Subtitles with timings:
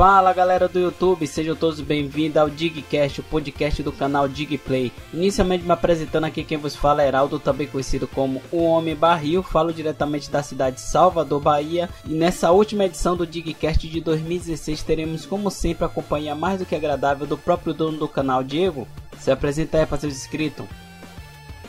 [0.00, 4.90] Fala galera do YouTube, sejam todos bem-vindos ao Digcast, o podcast do canal Digplay.
[5.12, 9.42] Inicialmente me apresentando aqui quem vos fala é Heraldo, também conhecido como o Homem Barril,
[9.42, 11.90] falo diretamente da cidade de Salvador, Bahia.
[12.06, 16.64] E nessa última edição do Digcast de 2016 teremos como sempre a companhia mais do
[16.64, 18.88] que agradável do próprio dono do canal, Diego.
[19.18, 20.64] Se apresenta aí para seus inscritos.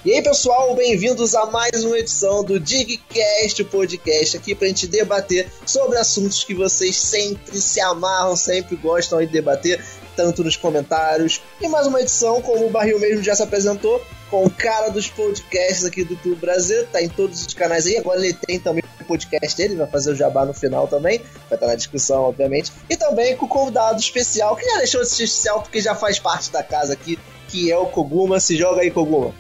[0.03, 4.87] E aí, pessoal, bem-vindos a mais uma edição do Digcast, o podcast aqui pra gente
[4.87, 9.79] debater sobre assuntos que vocês sempre se amarram, sempre gostam de debater,
[10.15, 11.39] tanto nos comentários.
[11.61, 14.01] E mais uma edição, como o Barril mesmo já se apresentou,
[14.31, 17.97] com o cara dos podcasts aqui do YouTube Brasil, tá em todos os canais aí.
[17.97, 21.57] Agora ele tem também o podcast dele, vai fazer o jabá no final também, vai
[21.57, 22.71] estar na discussão, obviamente.
[22.89, 26.17] E também com o convidado especial, que já deixou de ser especial porque já faz
[26.17, 28.39] parte da casa aqui, que é o Koguma.
[28.39, 29.31] Se joga aí, Koguma.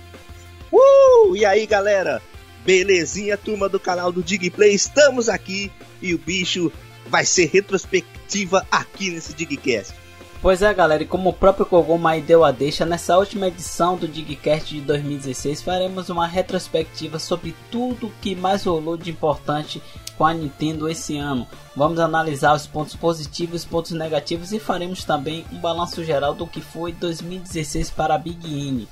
[0.71, 1.35] Uh!
[1.35, 2.21] E aí, galera?
[2.65, 4.73] Belezinha, turma do canal do Digplay?
[4.73, 6.71] Estamos aqui e o bicho
[7.07, 9.93] vai ser retrospectiva aqui nesse Digcast.
[10.41, 13.95] Pois é, galera, e como o próprio Kogoma aí deu a deixa, nessa última edição
[13.95, 19.81] do Digcast de 2016 faremos uma retrospectiva sobre tudo o que mais rolou de importante
[20.17, 21.47] com a Nintendo esse ano.
[21.75, 26.47] Vamos analisar os pontos positivos e pontos negativos e faremos também um balanço geral do
[26.47, 28.87] que foi 2016 para a Big N.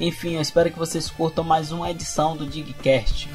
[0.00, 3.28] Enfim, eu espero que vocês curtam mais uma edição do Digcast.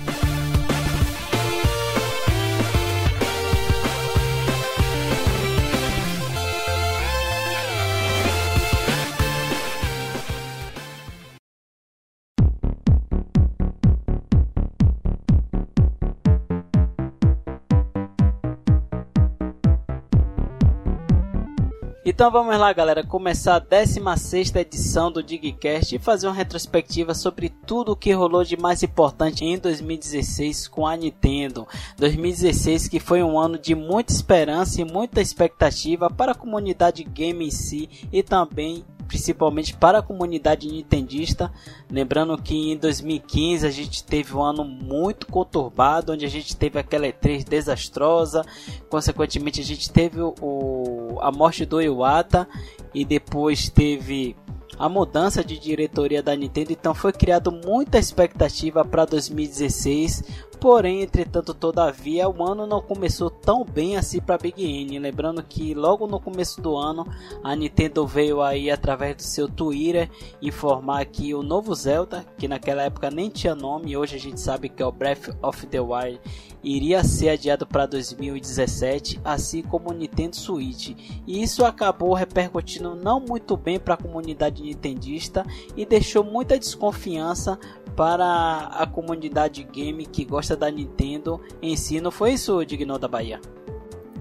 [22.14, 27.50] Então vamos lá, galera, começar a 16 edição do Digcast e fazer uma retrospectiva sobre
[27.50, 31.68] tudo o que rolou de mais importante em 2016 com a Nintendo.
[31.98, 37.48] 2016 que foi um ano de muita esperança e muita expectativa para a comunidade game
[37.48, 41.54] em si e também principalmente para a comunidade nintendista.
[41.88, 46.80] Lembrando que em 2015 a gente teve um ano muito conturbado, onde a gente teve
[46.80, 48.44] aquela E3 desastrosa,
[48.90, 52.48] consequentemente a gente teve o, a morte do Iwata
[52.92, 54.36] e depois teve
[54.80, 60.24] a mudança de diretoria da Nintendo, então foi criado muita expectativa para 2016,
[60.64, 64.98] Porém, entretanto, todavia, o ano não começou tão bem assim para Big N.
[64.98, 67.06] Lembrando que logo no começo do ano,
[67.44, 70.10] a Nintendo veio aí através do seu Twitter
[70.42, 74.70] informar que o novo Zelda, que naquela época nem tinha nome, hoje a gente sabe
[74.70, 76.22] que é o Breath of the Wild,
[76.64, 80.96] iria ser adiado para 2017, assim como o Nintendo Switch.
[81.28, 85.46] E isso acabou repercutindo não muito bem para a comunidade nintendista
[85.76, 87.60] e deixou muita desconfiança
[87.96, 92.00] para a comunidade game que gosta da Nintendo em si.
[92.02, 93.40] Não foi isso, Digno da Bahia?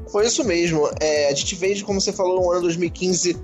[0.08, 0.90] Foi isso mesmo.
[1.00, 3.36] É, a gente veio, como você falou, no ano 2015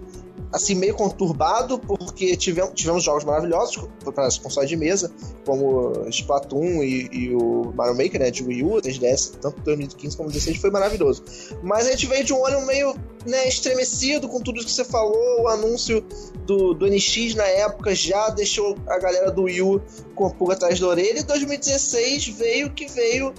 [0.53, 5.13] assim, meio conturbado, porque tivemos, tivemos jogos maravilhosos para console de mesa,
[5.45, 10.29] como Splatoon e, e, o Mario Maker, né, de Wii U, 3DS, tanto 2015 como
[10.31, 11.23] 2016, foi maravilhoso.
[11.63, 12.95] Mas a gente veio de um ano meio
[13.27, 16.03] né, estremecido com tudo que você falou, o anúncio
[16.47, 19.83] do, do NX na época já deixou a galera do Wii U
[20.15, 23.35] com a pulga atrás da orelha, e 2016 veio que veio,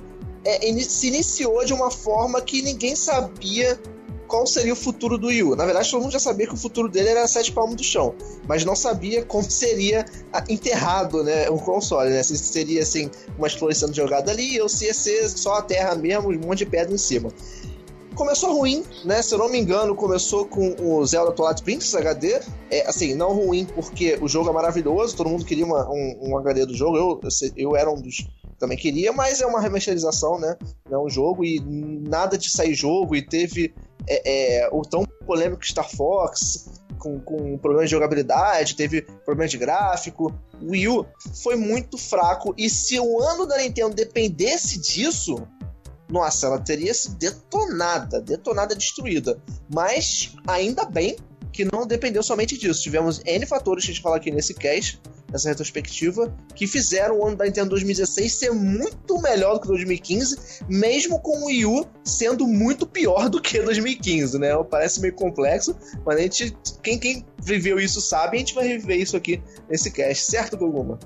[0.46, 3.80] é, se iniciou de uma forma que ninguém sabia
[4.29, 5.56] qual seria o futuro do Wii U.
[5.56, 8.13] Na verdade, todo mundo já sabia que o futuro dele era sete palmos do chão,
[8.47, 10.06] mas não sabia como seria
[10.47, 12.22] enterrado, né, o console, né?
[12.22, 16.29] Se seria assim umas flores sendo ali ou se ia ser só a terra mesmo,
[16.29, 17.34] um monte de pedra em cima.
[18.19, 19.22] Começou ruim, né?
[19.22, 22.41] Se eu não me engano, começou com o Zelda Twilight Princess HD.
[22.69, 26.38] É, assim, não ruim porque o jogo é maravilhoso, todo mundo queria uma, um, um
[26.38, 26.97] HD do jogo.
[26.97, 28.28] Eu, eu, eu era um dos
[28.59, 30.58] também queria, mas é uma remasterização, né?
[30.91, 33.74] É um jogo e nada de sair jogo e teve
[34.06, 39.58] é, é, o tão polêmico Star Fox, com, com problemas de jogabilidade, teve problemas de
[39.58, 40.29] gráfico.
[40.61, 41.05] O Wii U
[41.41, 45.47] foi muito fraco, e se o ano da Nintendo dependesse disso,
[46.09, 49.40] nossa, ela teria sido detonada, detonada, destruída.
[49.70, 51.16] Mas ainda bem
[51.52, 52.82] que não dependeu somente disso.
[52.82, 55.00] Tivemos N fatores que a gente fala aqui nesse cast,
[55.32, 60.64] nessa retrospectiva, que fizeram o ano da Nintendo 2016 ser muito melhor do que 2015,
[60.67, 64.52] mesmo com o Wii U sendo muito pior do que 2015, né?
[64.70, 65.76] Parece meio complexo,
[66.06, 69.91] mas a gente, quem, quem viveu isso sabe, a gente vai reviver isso aqui nesse
[69.91, 70.97] cast, certo, Goguma?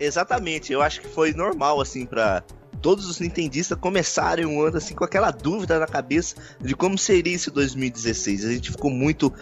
[0.00, 2.44] Exatamente, eu acho que foi normal, assim, para
[2.80, 7.34] todos os nintendistas começarem um ano assim com aquela dúvida na cabeça de como seria
[7.34, 8.44] esse 2016.
[8.44, 9.32] A gente ficou muito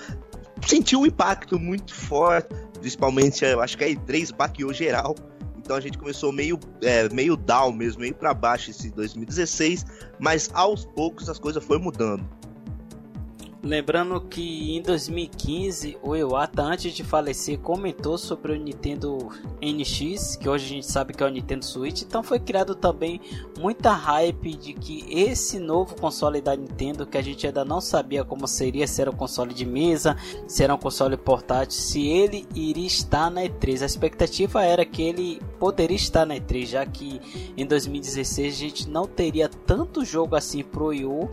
[0.66, 2.48] sentiu um impacto muito forte,
[2.80, 5.14] principalmente eu acho que a E3 baqueou geral.
[5.58, 9.84] Então a gente começou meio, é, meio down mesmo, meio para baixo esse 2016,
[10.18, 12.24] mas aos poucos as coisas foram mudando.
[13.66, 19.28] Lembrando que em 2015 o Iwata, antes de falecer, comentou sobre o Nintendo
[19.60, 22.02] NX, que hoje a gente sabe que é o Nintendo Switch.
[22.02, 23.20] Então foi criado também
[23.58, 28.24] muita hype de que esse novo console da Nintendo, que a gente ainda não sabia
[28.24, 30.16] como seria, se era um console de mesa,
[30.46, 33.82] se era um console portátil, se ele iria estar na E3.
[33.82, 37.20] A expectativa era que ele poderia estar na E3, já que
[37.56, 41.28] em 2016 a gente não teria tanto jogo assim pro Wii U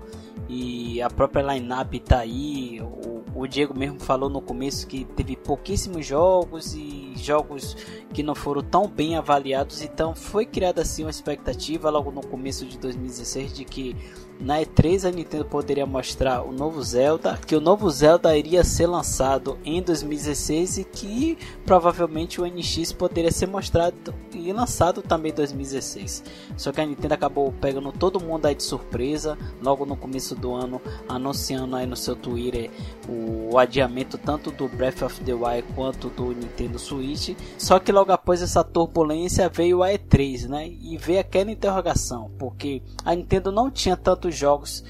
[0.47, 2.81] e a própria line-up tá aí.
[2.81, 7.75] O, o, Diego mesmo falou no começo que teve pouquíssimos jogos e jogos
[8.13, 12.65] que não foram tão bem avaliados, então foi criada assim uma expectativa logo no começo
[12.65, 13.95] de 2016 de que
[14.39, 18.88] na E3 a Nintendo poderia mostrar o novo Zelda, que o novo Zelda iria ser
[18.88, 25.36] lançado em 2016 e que provavelmente o NX poderia ser mostrado e lançado também em
[25.36, 26.24] 2016.
[26.57, 30.54] Só que a Nintendo acabou pegando todo mundo aí de surpresa, logo no começo do
[30.54, 32.69] ano, anunciando aí no seu Twitter
[33.07, 37.36] o adiamento tanto do Breath of the Wild quanto do Nintendo Switch.
[37.57, 40.68] Só que logo após essa turbulência veio a E3, né?
[40.68, 44.84] E veio aquela interrogação, porque a Nintendo não tinha tanto jogos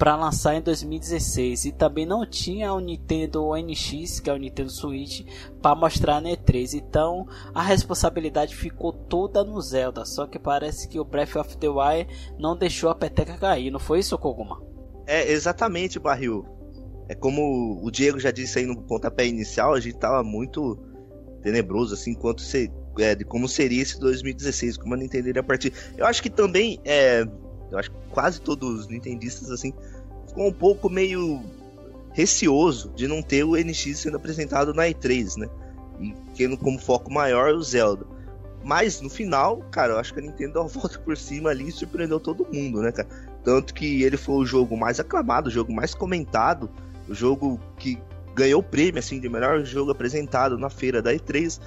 [0.00, 4.70] para lançar em 2016 e também não tinha o Nintendo NX, que é o Nintendo
[4.70, 5.26] Switch,
[5.60, 6.72] para mostrar na E3.
[6.72, 11.68] Então a responsabilidade ficou toda no Zelda, só que parece que o Breath of the
[11.68, 12.08] Wild
[12.38, 14.62] não deixou a peteca cair, não foi isso, Koguma?
[15.06, 16.46] É exatamente, Barril.
[17.06, 20.78] É como o Diego já disse aí no pontapé inicial, a gente tava muito
[21.42, 25.72] tenebroso assim quanto se, é, de como seria esse 2016, como a Nintendo iria partir.
[25.96, 27.26] Eu acho que também é,
[27.70, 29.72] eu acho que quase todos os nintendistas assim
[30.26, 31.42] ficou um pouco meio
[32.12, 35.48] receoso de não ter o NX sendo apresentado na E3, né?
[36.00, 38.04] E tendo como foco maior o Zelda.
[38.62, 41.68] Mas no final, cara, eu acho que a Nintendo deu uma volta por cima ali
[41.68, 43.08] e surpreendeu todo mundo, né, cara?
[43.42, 46.68] Tanto que ele foi o jogo mais aclamado, o jogo mais comentado,
[47.08, 47.98] o jogo que
[48.40, 51.60] ganhou o prêmio assim de melhor jogo apresentado na feira da E3.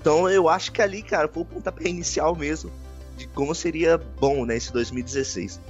[0.00, 2.70] Então eu acho que ali, cara, foi o pontapé inicial mesmo
[3.16, 5.60] de como seria bom, né, esse 2016.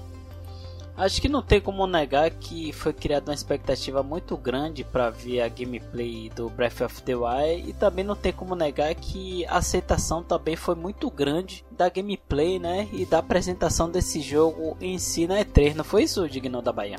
[0.97, 5.41] Acho que não tem como negar que foi criada uma expectativa muito grande para ver
[5.41, 9.57] a gameplay do Breath of the Wild e também não tem como negar que a
[9.57, 15.27] aceitação também foi muito grande da gameplay, né, e da apresentação desse jogo em si
[15.27, 16.99] na E3, não foi isso, Digno da Bahia?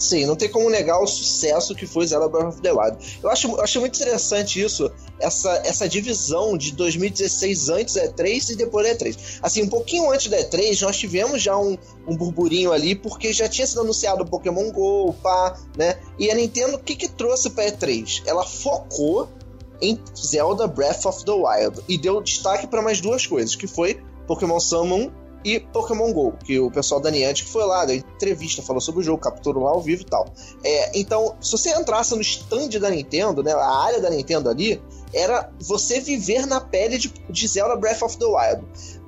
[0.00, 3.20] Sim, não tem como negar o sucesso que foi Zelda Breath of the Wild.
[3.22, 8.50] Eu acho, eu acho muito interessante isso, essa, essa divisão de 2016 antes da E3
[8.50, 9.38] e depois da E3.
[9.42, 11.76] Assim, um pouquinho antes da E3, nós tivemos já um,
[12.08, 15.98] um burburinho ali, porque já tinha sido anunciado o Pokémon GO, pá, né?
[16.18, 18.22] E a Nintendo, o que que trouxe pra E3?
[18.24, 19.28] Ela focou
[19.82, 24.00] em Zelda Breath of the Wild e deu destaque para mais duas coisas, que foi
[24.26, 25.10] Pokémon Summon
[25.44, 29.04] e Pokémon GO, que o pessoal da Niantic foi lá, deu entrevista, falou sobre o
[29.04, 30.26] jogo, capturou lá ao vivo e tal.
[30.62, 34.80] É, então, se você entrasse no stand da Nintendo, né, a área da Nintendo ali,
[35.12, 38.64] era você viver na pele de, de Zelda Breath of the Wild.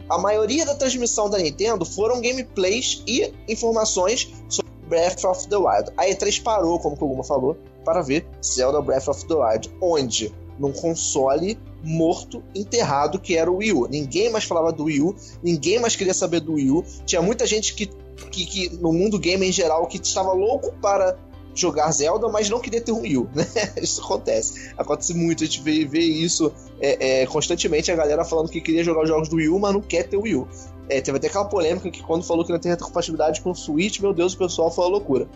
[0.08, 5.90] A maioria da transmissão da Nintendo foram gameplays e informações sobre Breath of the Wild.
[5.96, 10.34] A E3 parou, como o Koguma falou, para ver Zelda Breath of the Wild, onde
[10.58, 13.88] num console morto, enterrado, que era o Wii U.
[13.88, 16.84] Ninguém mais falava do Wii U, ninguém mais queria saber do Wii U.
[17.04, 17.86] Tinha muita gente que,
[18.30, 21.16] que, que no mundo game em geral, que estava louco para
[21.54, 23.46] jogar Zelda, mas não queria ter um Wii U, né?
[23.80, 24.72] Isso acontece.
[24.76, 28.82] Acontece muito, a gente vê, vê isso é, é, constantemente, a galera falando que queria
[28.82, 30.48] jogar os jogos do Wii U, mas não quer ter o Wii U.
[30.88, 34.00] É, teve até aquela polêmica que quando falou que não tem retrocompatibilidade com o Switch,
[34.00, 35.28] meu Deus, o pessoal foi uma loucura.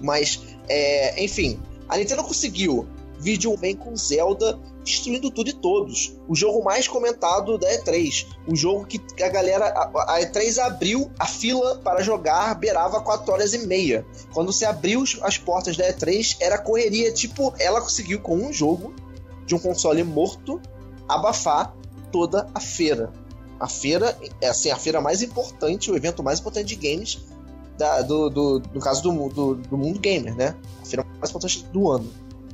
[0.00, 2.86] Mas, é, enfim, a Nintendo conseguiu
[3.20, 6.16] vídeo vem com Zelda destruindo tudo e todos.
[6.28, 8.26] O jogo mais comentado da E3.
[8.46, 9.66] O jogo que a galera.
[9.66, 14.04] A, a E3 abriu a fila para jogar, beirava 4 horas e meia.
[14.32, 17.12] Quando você abriu as portas da E3, era correria.
[17.12, 18.94] Tipo, ela conseguiu com um jogo
[19.46, 20.60] de um console morto
[21.08, 21.74] abafar
[22.12, 23.12] toda a feira.
[23.58, 27.18] A feira é assim, a feira mais importante, o evento mais importante de games
[27.76, 30.56] da, do, do, no caso do, do, do mundo gamer, né?
[30.82, 32.10] A feira mais importante do ano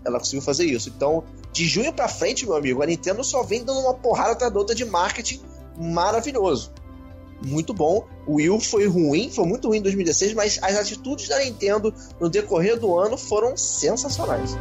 [0.06, 0.88] ela conseguiu fazer isso.
[0.88, 1.24] Então,
[1.56, 4.58] de junho para frente, meu amigo, a Nintendo só vem dando uma porrada atrás da
[4.58, 5.40] outra de marketing
[5.78, 6.70] maravilhoso.
[7.42, 8.06] Muito bom.
[8.26, 12.28] O Wii foi ruim, foi muito ruim em 2016, mas as atitudes da Nintendo no
[12.28, 14.54] decorrer do ano foram sensacionais.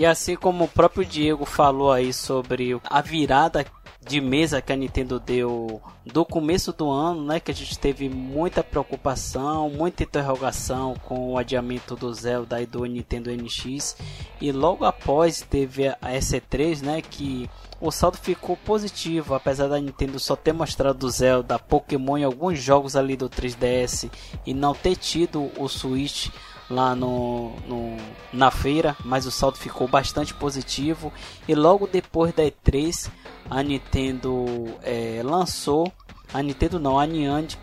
[0.00, 3.66] E assim como o próprio Diego falou aí sobre a virada
[4.00, 8.08] de mesa que a Nintendo deu do começo do ano, né, que a gente teve
[8.08, 13.94] muita preocupação, muita interrogação com o adiamento do Zelda e do Nintendo NX,
[14.40, 20.18] e logo após teve a SE3, né, que o saldo ficou positivo, apesar da Nintendo
[20.18, 24.10] só ter mostrado o Zelda, Pokémon em alguns jogos ali do 3DS
[24.46, 26.30] e não ter tido o Switch
[26.70, 27.96] lá no, no,
[28.32, 31.12] na feira, mas o saldo ficou bastante positivo.
[31.48, 33.10] E logo depois da E3,
[33.50, 34.46] a Nintendo
[34.82, 35.92] é, lançou,
[36.32, 37.60] a Nintendo não, a Niantic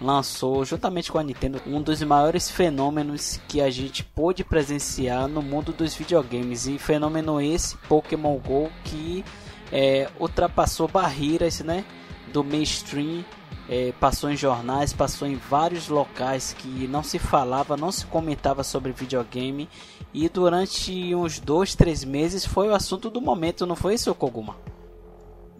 [0.00, 5.40] lançou juntamente com a Nintendo um dos maiores fenômenos que a gente pôde presenciar no
[5.40, 9.24] mundo dos videogames e fenômeno esse Pokémon Go que
[9.70, 11.84] é, ultrapassou barreiras, né,
[12.32, 13.24] do mainstream
[13.68, 18.62] é, passou em jornais, passou em vários locais que não se falava, não se comentava
[18.64, 19.68] sobre videogame
[20.12, 24.56] e durante uns dois, três meses foi o assunto do momento, não foi isso, Koguma?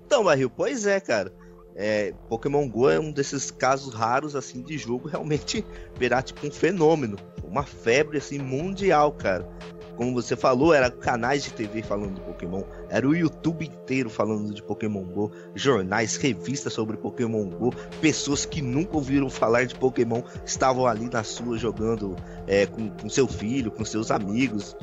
[0.06, 1.32] Então, Barril, pois é, cara.
[1.74, 5.64] É, Pokémon Go é um desses casos raros assim de jogo realmente
[5.98, 9.48] virar tipo um fenômeno, uma febre assim mundial, cara
[9.96, 14.52] como você falou, era canais de TV falando de Pokémon, era o YouTube inteiro falando
[14.54, 20.22] de Pokémon Go, jornais, revistas sobre Pokémon Go, pessoas que nunca ouviram falar de Pokémon
[20.44, 24.76] estavam ali na sua jogando é, com, com seu filho, com seus amigos,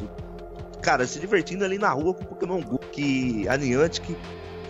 [0.82, 4.16] cara, se divertindo ali na rua com Pokémon Go, que a Niantic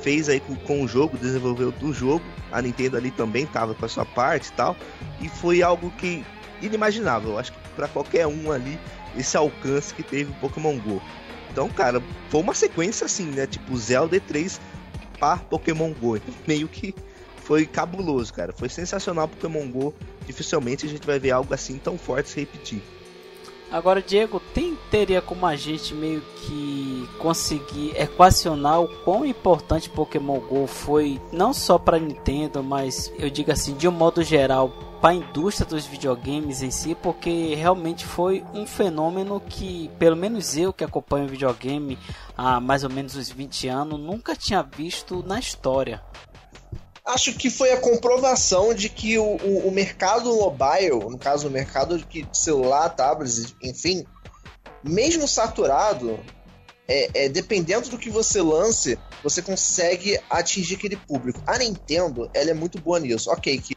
[0.02, 3.86] fez aí com, com o jogo, desenvolveu do jogo, a Nintendo ali também tava com
[3.86, 4.76] a sua parte e tal,
[5.22, 6.26] e foi algo que
[6.62, 8.78] inimaginável, acho que para qualquer um ali
[9.18, 11.02] esse alcance que teve o Pokémon Go.
[11.50, 13.48] Então, cara, foi uma sequência assim, né?
[13.48, 14.60] Tipo Zelda 3
[15.18, 16.20] para Pokémon Go.
[16.46, 16.94] Meio que
[17.38, 18.52] foi cabuloso, cara.
[18.52, 19.96] Foi sensacional Pokémon Go.
[20.28, 22.82] Dificilmente a gente vai ver algo assim tão forte se repetir.
[23.72, 30.40] Agora, Diego, tem, teria como a gente meio que conseguir equacionar o quão importante Pokémon
[30.40, 35.12] Go foi, não só para Nintendo, mas eu digo assim, de um modo geral, para
[35.12, 40.74] a indústria dos videogames em si, porque realmente foi um fenômeno que, pelo menos eu
[40.74, 41.98] que acompanho videogame
[42.36, 46.02] há mais ou menos uns 20 anos, nunca tinha visto na história.
[47.10, 51.52] Acho que foi a comprovação de que o, o, o mercado mobile, no caso o
[51.52, 54.06] mercado de celular, tablets, enfim,
[54.84, 56.20] mesmo saturado,
[56.88, 61.42] é, é, dependendo do que você lance, você consegue atingir aquele público.
[61.48, 63.32] A Nintendo, ela é muito boa nisso.
[63.32, 63.76] Ok, que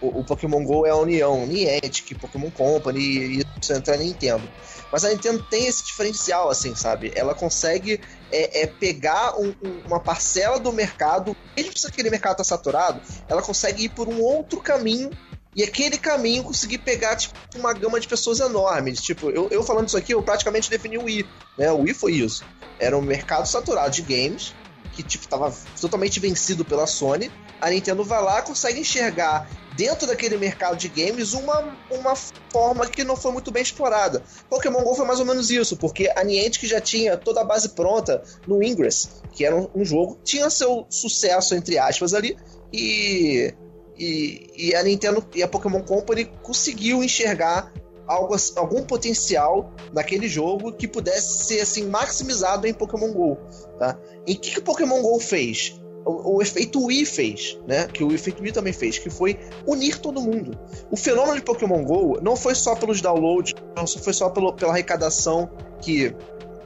[0.00, 4.48] o, o, Pokémon GO é a união Niantic, Pokémon Company e isso entra na Nintendo.
[4.92, 7.12] Mas a Nintendo tem esse diferencial, assim, sabe?
[7.16, 8.00] Ela consegue
[8.32, 13.00] é, é pegar um, um, uma parcela do mercado, mesmo se aquele mercado tá saturado,
[13.28, 15.10] ela consegue ir por um outro caminho
[15.54, 19.00] e aquele caminho conseguir pegar, tipo, uma gama de pessoas enormes.
[19.02, 21.26] Tipo, eu, eu falando isso aqui, eu praticamente defini o Wii,
[21.58, 21.70] né?
[21.70, 22.42] O Wii foi isso.
[22.78, 24.54] Era um mercado saturado de games,
[24.92, 30.36] que, tipo, tava totalmente vencido pela Sony, a Nintendo vai lá consegue enxergar dentro daquele
[30.36, 34.22] mercado de games uma, uma forma que não foi muito bem explorada.
[34.48, 37.70] Pokémon GO foi mais ou menos isso, porque a Niantic já tinha toda a base
[37.70, 42.36] pronta no Ingress, que era um, um jogo, tinha seu sucesso, entre aspas, ali,
[42.72, 43.54] e,
[43.98, 47.72] e, e a Nintendo e a Pokémon Company conseguiu enxergar
[48.06, 53.38] algo, algum potencial naquele jogo que pudesse ser assim maximizado em Pokémon Go,
[53.78, 53.98] tá?
[54.26, 55.80] Em que que o Pokémon Go fez?
[56.04, 57.86] O, efeito Wii fez, né?
[57.86, 60.58] Que o efeito Wii também fez, que foi unir todo mundo.
[60.90, 64.72] O fenômeno de Pokémon GO não foi só pelos downloads, não foi só pelo, pela
[64.72, 66.14] arrecadação que,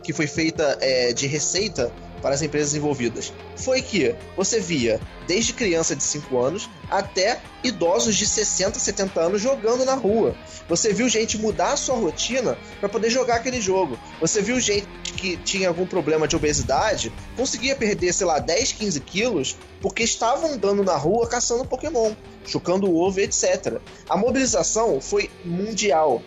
[0.02, 1.92] que foi feita é, de receita
[2.26, 8.16] para as empresas envolvidas foi que você via desde criança de 5 anos até idosos
[8.16, 10.34] de 60, 70 anos jogando na rua.
[10.68, 13.96] Você viu gente mudar a sua rotina para poder jogar aquele jogo.
[14.20, 19.00] Você viu gente que tinha algum problema de obesidade conseguia perder, sei lá, 10, 15
[19.02, 22.12] quilos porque estavam andando na rua caçando Pokémon,
[22.44, 23.78] chocando ovo, etc.
[24.08, 26.20] A mobilização foi mundial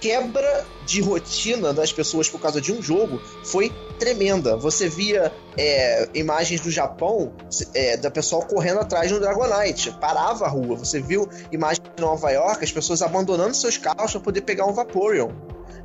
[0.00, 4.56] quebra de rotina das pessoas por causa de um jogo foi tremenda.
[4.56, 7.32] Você via é, imagens do Japão
[7.74, 10.76] é, da pessoa correndo atrás do Dragonite, parava a rua.
[10.76, 14.72] Você viu imagens de Nova York, as pessoas abandonando seus carros para poder pegar um
[14.72, 15.30] Vaporeon.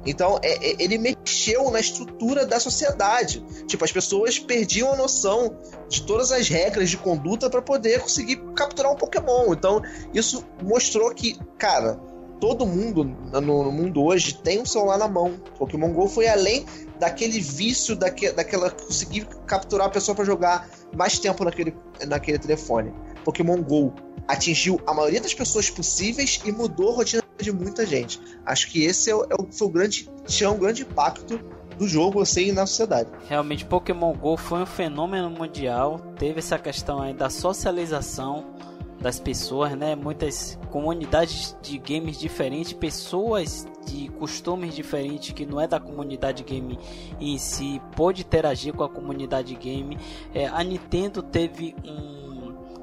[0.06, 3.44] Então, é, é, ele mexeu na estrutura da sociedade.
[3.68, 5.58] Tipo, as pessoas perdiam a noção
[5.90, 9.52] de todas as regras de conduta para poder conseguir capturar um Pokémon.
[9.52, 9.82] Então,
[10.14, 12.00] isso mostrou que, cara,
[12.40, 15.34] todo mundo no, mundo hoje tem um celular na mão.
[15.58, 16.66] Pokémon GO foi além
[17.00, 21.76] daquele vício, daque, daquela conseguir capturar a pessoa para jogar mais tempo naquele,
[22.08, 22.94] naquele telefone.
[23.24, 23.94] Pokémon GO
[24.28, 28.20] atingiu a maioria das pessoas possíveis e mudou a rotina de muita gente.
[28.46, 31.40] Acho que esse é, é, foi o grande, tinha um grande impacto
[31.78, 33.10] do jogo assim na sociedade.
[33.28, 38.55] Realmente Pokémon Go foi um fenômeno mundial, teve essa questão aí da socialização
[39.06, 39.96] das pessoas, né?
[39.96, 46.80] Muitas comunidades de games diferentes, pessoas de costumes diferentes que não é da comunidade game
[47.20, 49.96] em si, pôde interagir com a comunidade game.
[50.34, 52.26] É, a Nintendo teve um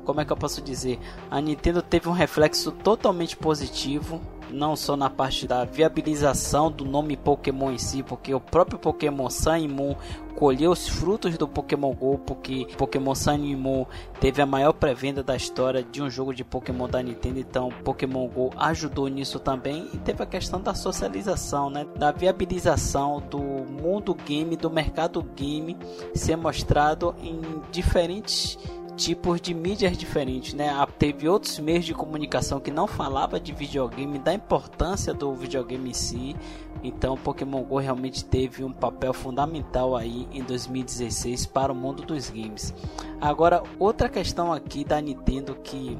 [0.04, 1.00] como é que eu posso dizer?
[1.28, 4.20] A Nintendo teve um reflexo totalmente positivo
[4.52, 9.28] não só na parte da viabilização do nome Pokémon em si, porque o próprio Pokémon
[9.30, 9.94] Sun e Moon
[10.34, 13.86] colheu os frutos do Pokémon Go, porque Pokémon Sun e Moon
[14.20, 18.26] teve a maior pré-venda da história de um jogo de Pokémon da Nintendo, então Pokémon
[18.28, 19.88] Go ajudou nisso também.
[19.92, 25.76] E teve a questão da socialização, né, da viabilização do mundo game, do mercado game
[26.14, 27.40] ser mostrado em
[27.70, 28.58] diferentes
[28.96, 30.70] tipos de mídias diferentes, né?
[30.98, 35.94] Teve outros meios de comunicação que não falava de videogame, da importância do videogame em
[35.94, 36.36] si.
[36.82, 42.30] Então, Pokémon Go realmente teve um papel fundamental aí em 2016 para o mundo dos
[42.30, 42.74] games.
[43.20, 45.98] Agora, outra questão aqui da Nintendo que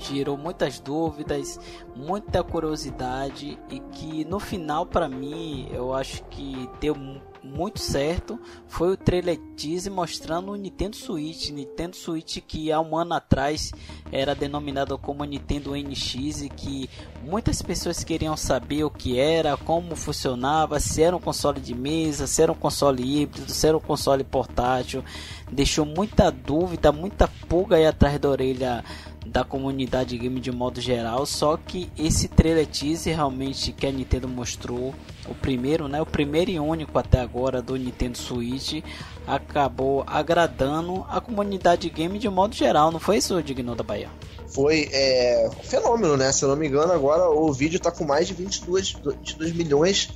[0.00, 1.58] gerou muitas dúvidas,
[1.94, 6.94] muita curiosidade e que no final para mim eu acho que deu
[7.42, 8.38] muito certo.
[8.66, 13.72] Foi o trailer teaser mostrando o Nintendo Switch, Nintendo Switch que há um ano atrás
[14.12, 16.90] era denominado como Nintendo NX e que
[17.22, 22.26] muitas pessoas queriam saber o que era, como funcionava, se era um console de mesa,
[22.26, 25.04] se era um console híbrido, se era um console portátil,
[25.50, 28.84] deixou muita dúvida, muita pulga aí atrás da orelha
[29.28, 34.26] da comunidade game de modo geral, só que esse trailer teaser realmente que a Nintendo
[34.26, 34.94] mostrou,
[35.28, 38.82] o primeiro, né, o primeiro e único até agora do Nintendo Switch,
[39.26, 44.08] acabou agradando a comunidade game de modo geral, não foi isso, Digno da Bahia?
[44.48, 46.32] Foi é, um fenômeno, né?
[46.32, 50.08] Se eu não me engano, agora o vídeo está com mais de 22, 22 milhões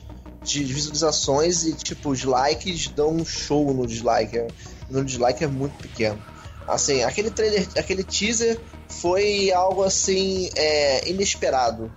[0.43, 4.47] de visualizações e, tipo, os likes dão um show no dislike.
[4.91, 6.19] No dislike é muito pequeno.
[6.67, 8.59] Assim, aquele trailer, aquele teaser
[9.01, 11.93] foi algo assim é, inesperado.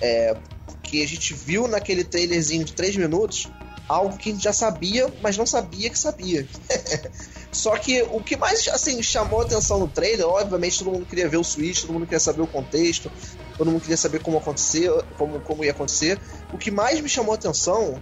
[0.00, 3.48] É, porque a gente viu naquele trailerzinho de 3 minutos
[3.88, 6.46] algo que a gente já sabia, mas não sabia que sabia.
[7.52, 11.28] Só que o que mais assim chamou a atenção no trailer, obviamente todo mundo queria
[11.28, 13.10] ver o Switch, todo mundo queria saber o contexto,
[13.56, 16.20] todo mundo queria saber como acontecer, como, como ia acontecer.
[16.52, 18.00] O que mais me chamou atenção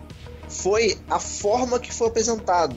[0.48, 2.76] foi a forma que foi apresentado.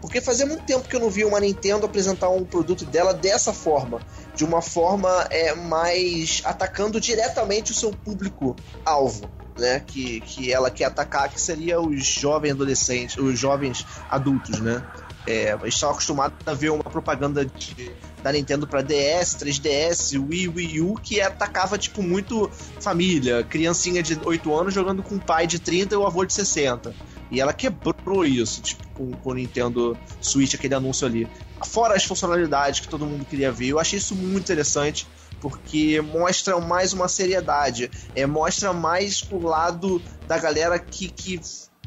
[0.00, 3.52] Porque fazia muito tempo que eu não vi uma Nintendo apresentar um produto dela dessa
[3.52, 4.00] forma.
[4.34, 9.30] De uma forma é, mais atacando diretamente o seu público-alvo.
[9.58, 14.86] Né, que, que ela quer atacar, que seria os jovens adolescentes, os jovens adultos, né?
[15.26, 20.80] É, estava acostumado a ver uma propaganda de, da Nintendo para DS, 3DS, Wii, Wii
[20.80, 25.58] U, que atacava, tipo, muito família, criancinha de 8 anos jogando com um pai de
[25.58, 26.94] 30 e o avô de 60.
[27.30, 31.28] E ela quebrou isso, tipo, com, com o Nintendo Switch, aquele anúncio ali.
[31.64, 35.06] Fora as funcionalidades que todo mundo queria ver, eu achei isso muito interessante,
[35.40, 41.40] porque mostra mais uma seriedade, é, mostra mais o lado da galera que, que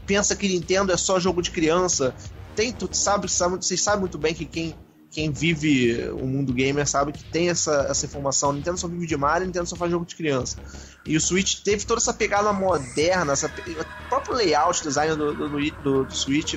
[0.05, 2.13] pensa que Nintendo é só jogo de criança.
[2.55, 4.75] Tem, tu sabe, sabe, vocês sabem muito bem que quem
[5.11, 8.53] quem vive o mundo gamer sabe que tem essa, essa informação.
[8.53, 10.57] Nintendo só vive de Mario, Nintendo só faz jogo de criança.
[11.05, 15.49] E o Switch teve toda essa pegada moderna, essa, o próprio layout, design do, do,
[15.49, 16.55] do, do Switch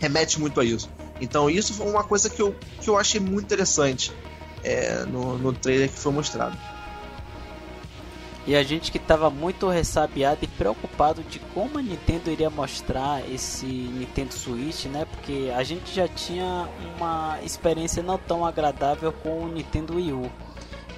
[0.00, 0.90] remete muito a isso.
[1.20, 4.12] Então isso foi uma coisa que eu, que eu achei muito interessante
[4.64, 6.58] é, no, no trailer que foi mostrado.
[8.46, 13.22] E a gente que estava muito ressabiado e preocupado de como a Nintendo iria mostrar
[13.30, 15.06] esse Nintendo Switch, né?
[15.06, 20.30] Porque a gente já tinha uma experiência não tão agradável com o Nintendo Wii U,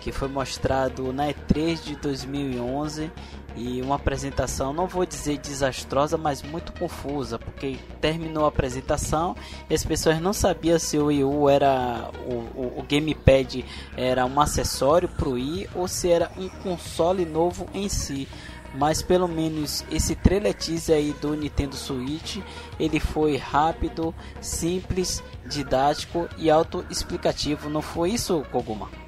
[0.00, 3.12] que foi mostrado na E3 de 2011
[3.56, 9.34] e uma apresentação, não vou dizer desastrosa, mas muito confusa, porque terminou a apresentação
[9.68, 13.64] e as pessoas não sabiam se o Wii U era o, o, o gamepad
[13.96, 18.28] era um acessório para o Wii ou se era um console novo em si.
[18.74, 22.38] Mas pelo menos esse trailer teaser aí do Nintendo Switch,
[22.78, 27.70] ele foi rápido, simples, didático e autoexplicativo.
[27.70, 29.05] Não foi isso, Koguma?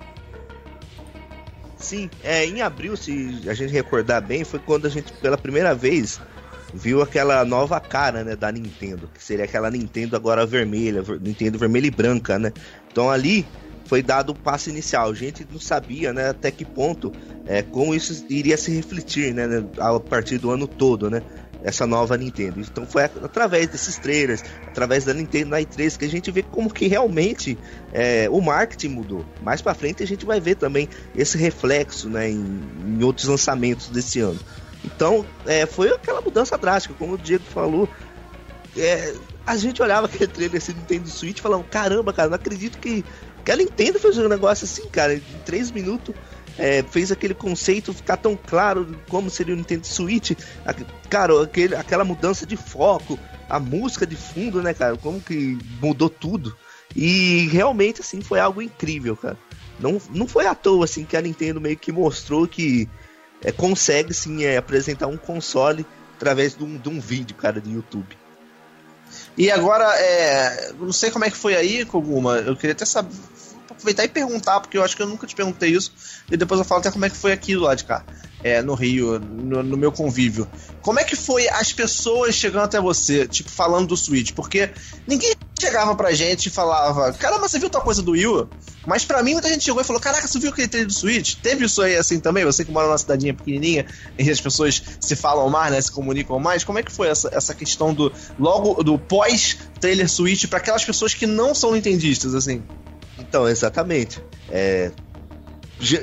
[1.79, 5.75] Sim, é, em abril, se a gente recordar bem, foi quando a gente pela primeira
[5.75, 6.21] vez
[6.75, 11.87] viu aquela nova cara, né, da Nintendo, que seria aquela Nintendo agora vermelha, Nintendo vermelha
[11.87, 12.53] e branca, né?
[12.91, 13.47] Então ali
[13.87, 15.11] foi dado o passo inicial.
[15.11, 17.13] A gente não sabia, né, até que ponto,
[17.47, 19.47] é, como isso iria se refletir, né,
[19.79, 21.23] a partir do ano todo, né?
[21.63, 22.61] Essa nova Nintendo.
[22.61, 26.73] Então foi através desses trailers, através da Nintendo Night 3 que a gente vê como
[26.73, 27.59] que realmente
[27.93, 29.25] é, o marketing mudou.
[29.43, 33.89] Mais para frente a gente vai ver também esse reflexo né, em, em outros lançamentos
[33.89, 34.39] desse ano.
[34.85, 37.89] Então é, foi aquela mudança drástica, como o Diego falou.
[38.77, 39.15] é,
[39.47, 43.05] a gente olhava aquele trailer assim, Nintendo Switch e falava, caramba, cara, não acredito que,
[43.45, 46.15] que a Nintendo fez um negócio assim, cara, em 3 minutos.
[46.59, 50.33] É, fez aquele conceito ficar tão claro como seria o Nintendo Switch.
[51.09, 53.19] Cara, aquele, aquela mudança de foco,
[53.49, 54.97] a música de fundo, né, cara?
[54.97, 56.57] Como que mudou tudo.
[56.97, 59.39] E realmente, assim, foi algo incrível, cara.
[59.79, 62.89] Não, não foi à toa, assim, que a Nintendo meio que mostrou que
[63.43, 67.71] é, consegue, sim, é, apresentar um console através de um, de um vídeo, cara, de
[67.71, 68.19] YouTube.
[69.37, 72.39] E agora, é, não sei como é que foi aí, Koguma.
[72.39, 73.15] Eu queria até saber,
[73.79, 75.93] aproveitar e perguntar, porque eu acho que eu nunca te perguntei isso.
[76.31, 78.05] E depois eu falo até como é que foi aquilo lá de cá,
[78.43, 80.49] é, no Rio, no, no, meu convívio.
[80.83, 84.33] Como é que foi as pessoas chegando até você, tipo, falando do Switch?
[84.33, 84.71] Porque
[85.07, 88.47] ninguém chegava pra gente e falava, caramba, você viu tal coisa do Wii
[88.87, 91.37] Mas pra mim, muita gente chegou e falou, caraca, você viu aquele trailer do Switch?
[91.37, 92.45] Teve isso aí assim também?
[92.45, 93.87] Você que mora numa cidadinha pequenininha,
[94.19, 96.63] e as pessoas se falam mais, né, se comunicam mais.
[96.63, 101.15] Como é que foi essa, essa questão do, logo, do pós-trailer Switch para aquelas pessoas
[101.15, 102.63] que não são nintendistas, assim?
[103.19, 104.23] Então, exatamente.
[104.49, 104.93] É,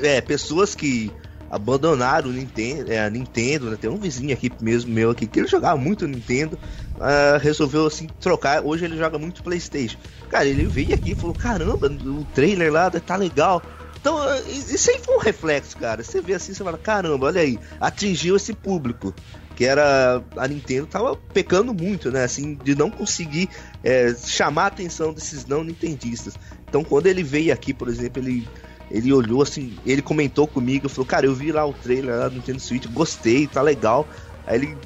[0.02, 1.12] é pessoas que
[1.50, 3.76] abandonaram o Nintendo, é, a Nintendo, né?
[3.76, 6.58] Tem um vizinho aqui mesmo meu aqui que ele jogava muito Nintendo,
[6.96, 8.64] uh, resolveu assim trocar.
[8.64, 9.98] Hoje ele joga muito PlayStation.
[10.28, 13.62] Cara, ele veio aqui e falou: caramba, o trailer lá tá legal.
[14.00, 16.02] Então, ah, isso aí foi um reflexo, cara.
[16.02, 19.14] Você vê assim, você fala: caramba, olha aí, atingiu esse público.
[19.56, 20.22] Que era.
[20.36, 22.22] A Nintendo tava pecando muito, né?
[22.22, 23.48] Assim, de não conseguir
[23.82, 26.34] é, chamar a atenção desses não nintendistas.
[26.68, 28.46] Então, quando ele veio aqui, por exemplo, ele
[28.90, 32.36] ele olhou assim, ele comentou comigo, falou, cara, eu vi lá o trailer lá do
[32.36, 34.06] Nintendo Switch, gostei, tá legal.
[34.46, 34.78] Aí ele.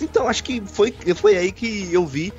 [0.00, 2.32] Então, acho que foi, foi aí que eu vi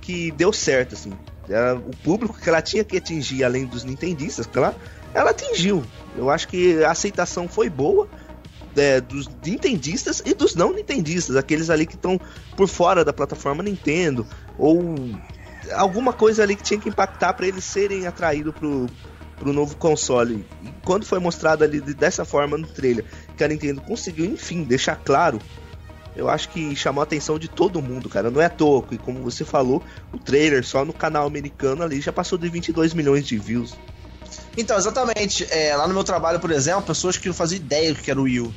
[0.00, 1.12] que deu certo, assim.
[1.48, 4.74] Era o público que ela tinha que atingir, além dos nintendistas, claro,
[5.12, 5.84] ela atingiu.
[6.16, 8.08] Eu acho que a aceitação foi boa.
[8.76, 12.20] É, dos nintendistas e dos não nintendistas, aqueles ali que estão
[12.56, 14.26] por fora da plataforma Nintendo,
[14.58, 14.96] ou
[15.72, 18.86] alguma coisa ali que tinha que impactar para eles serem atraídos pro,
[19.36, 20.44] pro novo console.
[20.62, 23.04] E quando foi mostrado ali dessa forma no trailer,
[23.36, 25.38] que a Nintendo conseguiu, enfim, deixar claro,
[26.16, 28.30] eu acho que chamou a atenção de todo mundo, cara.
[28.30, 29.82] Não é à toa, e como você falou,
[30.12, 33.76] o trailer só no canal americano ali já passou de 22 milhões de views.
[34.56, 35.46] Então, exatamente.
[35.50, 38.20] É, lá no meu trabalho, por exemplo, pessoas que não faziam ideia do que era
[38.20, 38.54] o Wii U.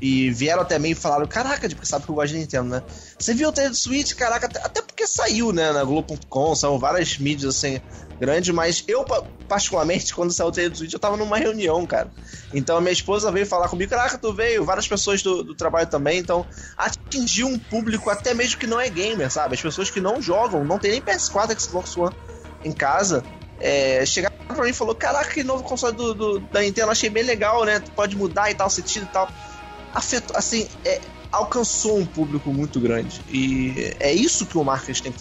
[0.00, 2.82] E vieram até mim e falaram: Caraca, porque sabe que eu gosto de Nintendo, né?
[3.18, 4.14] Você viu o trailer do Switch?
[4.14, 5.72] Caraca, até porque saiu, né?
[5.72, 7.80] Na Globo.com, são várias mídias assim
[8.20, 9.04] grandes, mas eu,
[9.48, 12.12] particularmente, quando saiu o trailer do Switch, eu tava numa reunião, cara.
[12.52, 15.88] Então a minha esposa veio falar comigo: Caraca, tu veio, várias pessoas do, do trabalho
[15.88, 16.18] também.
[16.18, 16.46] Então
[16.76, 19.54] atingiu um público até mesmo que não é gamer, sabe?
[19.54, 22.14] As pessoas que não jogam, não tem nem PS4, Xbox One
[22.64, 23.24] em casa.
[23.60, 27.10] É, chegaram pra mim e falou: Caraca, que novo console do, do, da Nintendo, achei
[27.10, 27.80] bem legal, né?
[27.80, 29.28] Tu pode mudar e tal, sentido e tal
[29.94, 33.20] afetou, assim, é, alcançou um público muito grande.
[33.28, 35.20] E é isso que o marketing tem que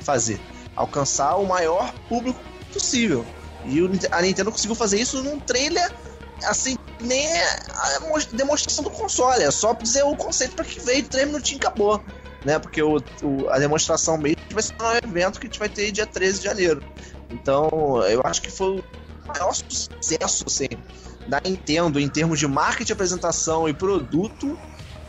[0.00, 0.40] fazer:
[0.74, 2.40] alcançar o maior público
[2.72, 3.24] possível.
[3.64, 5.92] E a Nintendo conseguiu fazer isso num trailer,
[6.44, 7.98] assim, nem é a
[8.32, 12.02] demonstração do console, é só dizer o conceito para que veio, três minutinhos acabou.
[12.44, 15.68] Né, porque o, o, a demonstração mesmo vai ser um evento que a gente vai
[15.68, 16.80] ter dia 13 de janeiro.
[17.30, 18.84] Então, eu acho que foi o
[19.26, 20.68] maior sucesso, assim,
[21.26, 24.58] da Nintendo em termos de marketing, apresentação e produto.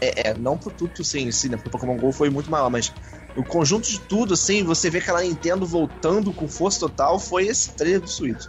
[0.02, 1.56] É, é não produto sim, em si, né?
[1.58, 2.94] Porque o Pokémon GO foi muito maior, mas
[3.36, 7.72] o conjunto de tudo, assim, você vê aquela Nintendo voltando com força total, foi esse
[7.72, 8.48] trailer do Switch.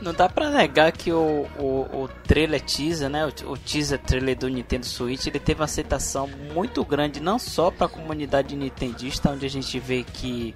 [0.00, 3.26] Não dá pra negar que o, o, o trailer teaser, né?
[3.26, 7.70] O, o, teaser trailer do Nintendo Switch, ele teve uma aceitação muito grande, não só
[7.70, 10.54] pra comunidade nintendista, onde a gente vê que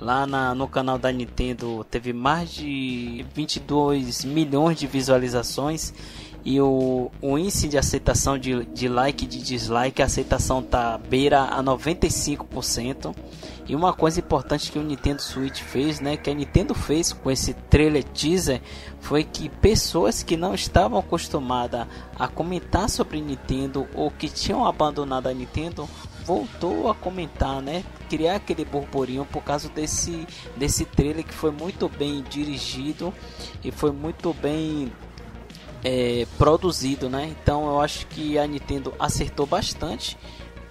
[0.00, 5.92] Lá na, no canal da Nintendo teve mais de 22 milhões de visualizações
[6.44, 10.96] e o, o índice de aceitação de, de like e de dislike, a aceitação tá
[10.96, 13.14] beira a 95%.
[13.68, 17.30] E uma coisa importante que o Nintendo Switch fez, né, que a Nintendo fez com
[17.30, 18.60] esse trailer teaser,
[19.00, 21.86] foi que pessoas que não estavam acostumadas
[22.18, 25.88] a comentar sobre Nintendo ou que tinham abandonado a Nintendo
[26.24, 27.84] voltou a comentar, né?
[28.08, 33.12] Criar aquele burburinho por causa desse, desse trailer que foi muito bem dirigido
[33.62, 34.92] e foi muito bem
[35.84, 37.34] é, produzido, né?
[37.40, 40.16] Então eu acho que a Nintendo acertou bastante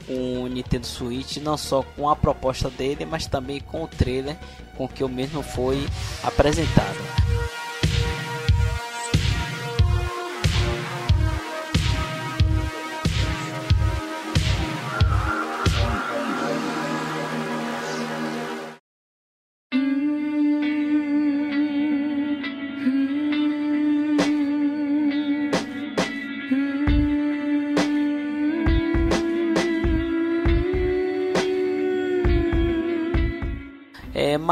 [0.08, 4.36] o Nintendo Switch, não só com a proposta dele, mas também com o trailer
[4.76, 5.86] com que o mesmo foi
[6.24, 7.29] apresentado.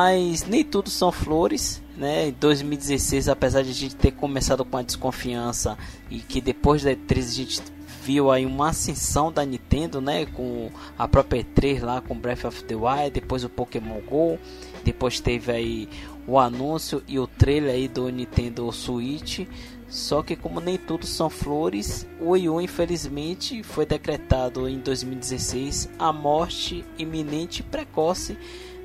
[0.08, 2.30] Mas nem tudo são flores, né?
[2.30, 5.78] Em 2016, apesar de a gente ter começado com a desconfiança
[6.10, 7.62] e que depois da E3 a gente
[8.06, 12.64] viu aí uma ascensão da Nintendo, né, com a própria E3 lá com Breath of
[12.64, 14.40] the Wild, depois o Pokémon Go,
[14.82, 15.90] depois teve aí
[16.26, 19.46] o anúncio e o trailer aí do Nintendo Switch.
[19.90, 25.90] Só que como nem tudo são flores, o Wii U infelizmente foi decretado em 2016
[26.00, 28.38] a morte iminente e precoce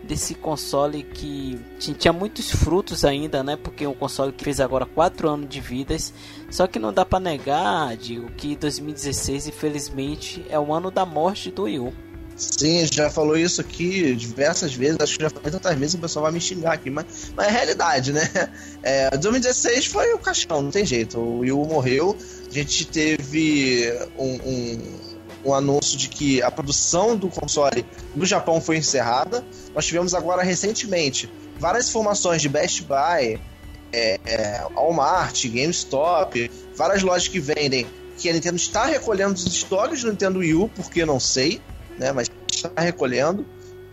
[0.05, 3.57] desse console que tinha muitos frutos ainda, né?
[3.57, 6.13] Porque é um console que fez agora 4 anos de vidas.
[6.51, 11.51] Só que não dá para negar, digo, que 2016 infelizmente é o ano da morte
[11.51, 11.93] do Wii U.
[12.37, 16.25] Sim, já falou isso aqui diversas vezes, acho que já falei tantas vezes, o pessoal
[16.25, 18.23] vai me xingar aqui, mas, mas é realidade, né?
[18.85, 21.17] É, 2016 foi o caixão, não tem jeito.
[21.17, 22.17] O Wii U morreu,
[22.51, 24.79] a gente teve um, um,
[25.45, 29.45] um anúncio de que a produção do console no Japão foi encerrada.
[29.75, 33.41] Nós tivemos agora recentemente várias informações de Best Buy,
[33.93, 37.87] é, é, Walmart, GameStop, várias lojas que vendem
[38.19, 41.61] que a Nintendo está recolhendo os estoques do Nintendo Wii U, porque não sei
[41.99, 42.13] né?
[42.13, 43.47] Mas está recolhendo.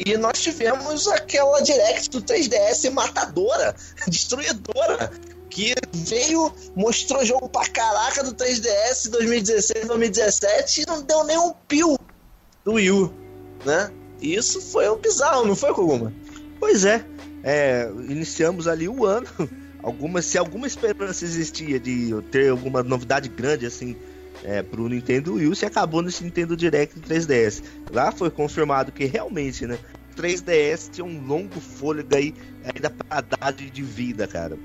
[0.03, 3.75] E nós tivemos aquela Direct do 3DS matadora,
[4.07, 5.11] destruidora,
[5.49, 11.53] que veio, mostrou jogo pra caraca do 3DS 2016, 2017 e não deu nem um
[11.67, 11.97] pio
[12.63, 13.13] do Wii U,
[13.65, 13.91] né?
[14.21, 16.13] Isso foi um bizarro, não foi, Koguma?
[16.59, 17.03] Pois é,
[17.43, 19.27] é iniciamos ali o ano.
[19.81, 23.95] Alguma, se alguma esperança existia de ter alguma novidade grande assim
[24.43, 27.63] é, pro Nintendo Wii, se acabou nesse Nintendo Direct 3DS.
[27.89, 29.79] Lá foi confirmado que realmente, né?
[30.17, 32.33] 3DS tinha um longo fôlego aí
[32.63, 34.57] ainda pra dar de vida, cara.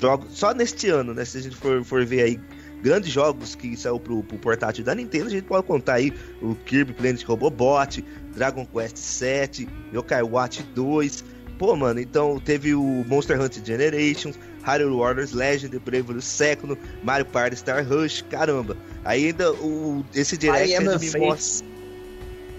[0.00, 1.24] Jogo, só neste ano, né?
[1.24, 2.40] Se a gente for, for ver aí
[2.82, 6.54] grandes jogos que saiu pro, pro portátil da Nintendo, a gente pode contar aí o
[6.54, 11.24] Kirby Planet Robobot, Dragon Quest 7, Yokai Watch 2.
[11.58, 17.56] Pô, mano, então teve o Monster Hunter Generations, Hyrule Warriors Legend, Bravely Second, Mario Party
[17.56, 18.76] Star Rush, caramba.
[19.04, 21.66] Ainda o, esse direct ainda me mostra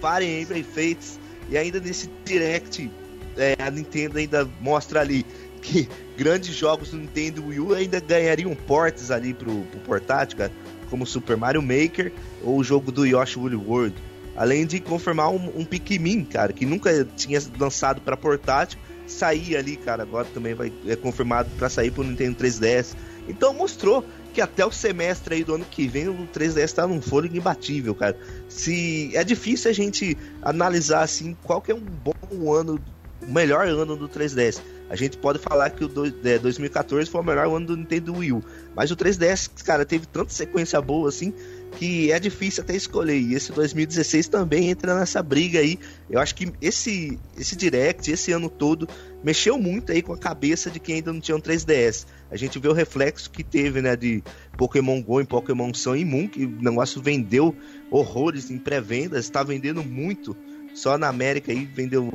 [0.00, 1.18] Fire Emblem Fates
[1.50, 2.90] e ainda nesse direct
[3.36, 5.26] é, a Nintendo ainda mostra ali
[5.64, 10.52] que grandes jogos do Nintendo Wii U ainda ganhariam portes ali pro, pro portátil, cara,
[10.90, 13.96] como Super Mario Maker ou o jogo do Yoshi Woolly World.
[14.36, 19.76] Além de confirmar um, um Pikmin, cara, que nunca tinha lançado para portátil, sair ali,
[19.76, 22.94] cara, agora também vai é confirmado para sair pro Nintendo 3DS.
[23.26, 27.00] Então mostrou que até o semestre aí do ano que vem o 3DS tá num
[27.00, 28.18] fôlego imbatível, cara.
[28.48, 32.78] Se é difícil a gente analisar assim qual que é um bom ano,
[33.22, 34.60] o melhor ano do 3DS.
[34.88, 38.16] A gente pode falar que o do, é, 2014 foi o melhor ano do Nintendo
[38.16, 38.44] Wii U,
[38.76, 41.32] mas o 3DS, cara, teve tanta sequência boa assim
[41.74, 43.18] que é difícil até escolher.
[43.18, 45.78] E esse 2016 também entra nessa briga aí.
[46.08, 48.88] Eu acho que esse esse Direct, esse ano todo,
[49.22, 52.06] mexeu muito aí com a cabeça de quem ainda não tinha um 3DS.
[52.30, 54.22] A gente vê o reflexo que teve, né, de
[54.56, 57.54] Pokémon Go e Pokémon Sun e Moon, que o negócio vendeu
[57.90, 60.36] horrores em pré-vendas, está vendendo muito.
[60.74, 62.10] Só na América aí vendeu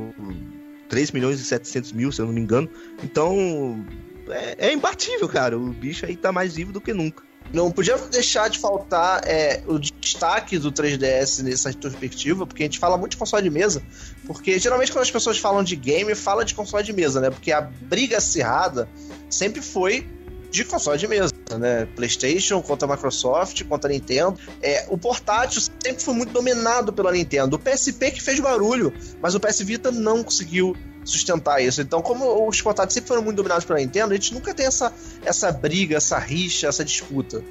[0.89, 2.69] 3 milhões e 700 mil, se eu não me engano.
[3.04, 3.86] Então,
[4.30, 5.58] é, é imbatível, cara.
[5.58, 7.23] O bicho aí tá mais vivo do que nunca.
[7.52, 12.78] Não podia deixar de faltar é, o destaque do 3DS nessa perspectiva, porque a gente
[12.78, 13.82] fala muito de console de mesa,
[14.28, 17.32] porque geralmente quando as pessoas falam de game, fala de console de mesa, né?
[17.32, 18.88] Porque a briga acirrada
[19.32, 20.08] sempre foi
[20.50, 21.88] de console de mesa, né?
[21.96, 24.40] PlayStation contra a Microsoft, contra a Nintendo.
[24.62, 27.56] É, o portátil sempre foi muito dominado pela Nintendo.
[27.56, 31.82] O PSP que fez barulho, mas o PS Vita não conseguiu sustentar isso.
[31.82, 34.94] Então, como os portáteis sempre foram muito dominados pela Nintendo, a gente nunca tem essa,
[35.24, 37.44] essa briga, essa rixa, essa disputa.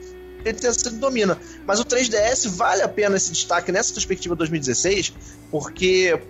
[0.44, 1.38] Ele tem sido domina.
[1.66, 5.12] Mas o 3DS vale a pena esse destaque nessa perspectiva 2016,
[5.50, 6.20] porque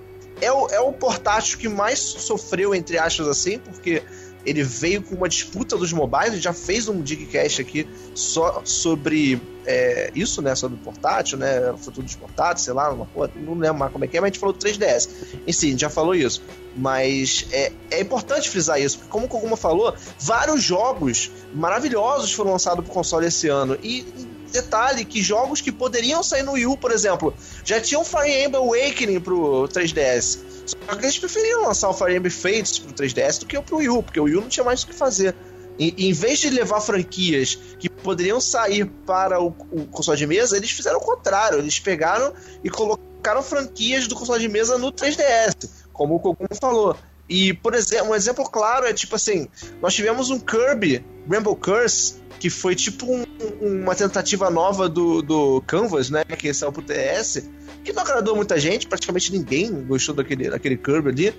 [0.40, 4.02] é o, é o portátil que mais sofreu, entre aspas, assim, porque
[4.48, 10.10] ele veio com uma disputa dos mobiles, já fez um Digcast aqui só sobre é,
[10.14, 10.54] isso, né?
[10.54, 11.74] Sobre portátil, né?
[11.78, 14.28] Futuro dos portáteis, sei lá, uma porra, não lembro mais como é que é, mas
[14.28, 15.10] a gente falou do 3DS.
[15.46, 16.42] Em si, a gente já falou isso.
[16.74, 22.52] Mas é, é importante frisar isso, porque como o Koguma falou, vários jogos maravilhosos foram
[22.52, 23.76] lançados pro console esse ano.
[23.82, 24.06] E
[24.50, 27.34] detalhe que jogos que poderiam sair no Wii U, por exemplo,
[27.64, 30.47] já tinham Fire Emblem Awakening pro 3DS.
[30.68, 33.88] Só que eles preferiam lançar o Fire Emblem Fates pro 3DS do que pro Wii
[33.88, 35.34] U, porque o Wii U não tinha mais o que fazer.
[35.78, 40.56] E, em vez de levar franquias que poderiam sair para o, o, console de mesa,
[40.56, 41.58] eles fizeram o contrário.
[41.58, 42.32] Eles pegaram
[42.64, 46.96] e colocaram franquias do console de mesa no 3DS, como o Kokumo falou.
[47.28, 49.46] E, por exemplo, um exemplo claro é tipo assim:
[49.80, 53.24] nós tivemos um Kirby Rainbow Curse, que foi tipo um,
[53.60, 56.24] uma tentativa nova do, do Canvas, né?
[56.24, 57.44] Que saiu pro TS
[57.88, 61.34] que não agradou muita gente, praticamente ninguém gostou daquele, daquele Kirby ali.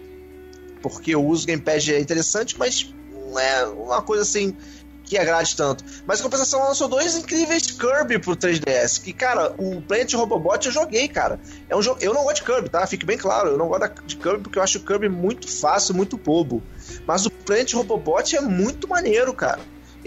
[0.82, 4.56] porque o uso do gamepad é interessante, mas não é uma coisa assim
[5.04, 5.84] que agrade tanto.
[6.06, 9.02] Mas em compensação, lançou dois incríveis Kirby pro 3DS.
[9.02, 11.40] Que, cara, o Planet Robobot eu joguei, cara.
[11.68, 12.00] É um jogo.
[12.02, 12.86] Eu não gosto de Kirby, tá?
[12.86, 13.50] Fique bem claro.
[13.50, 16.62] Eu não gosto de Kirby porque eu acho o Kirby muito fácil, muito bobo.
[17.08, 19.60] Mas o Planet Robobot é muito maneiro, cara.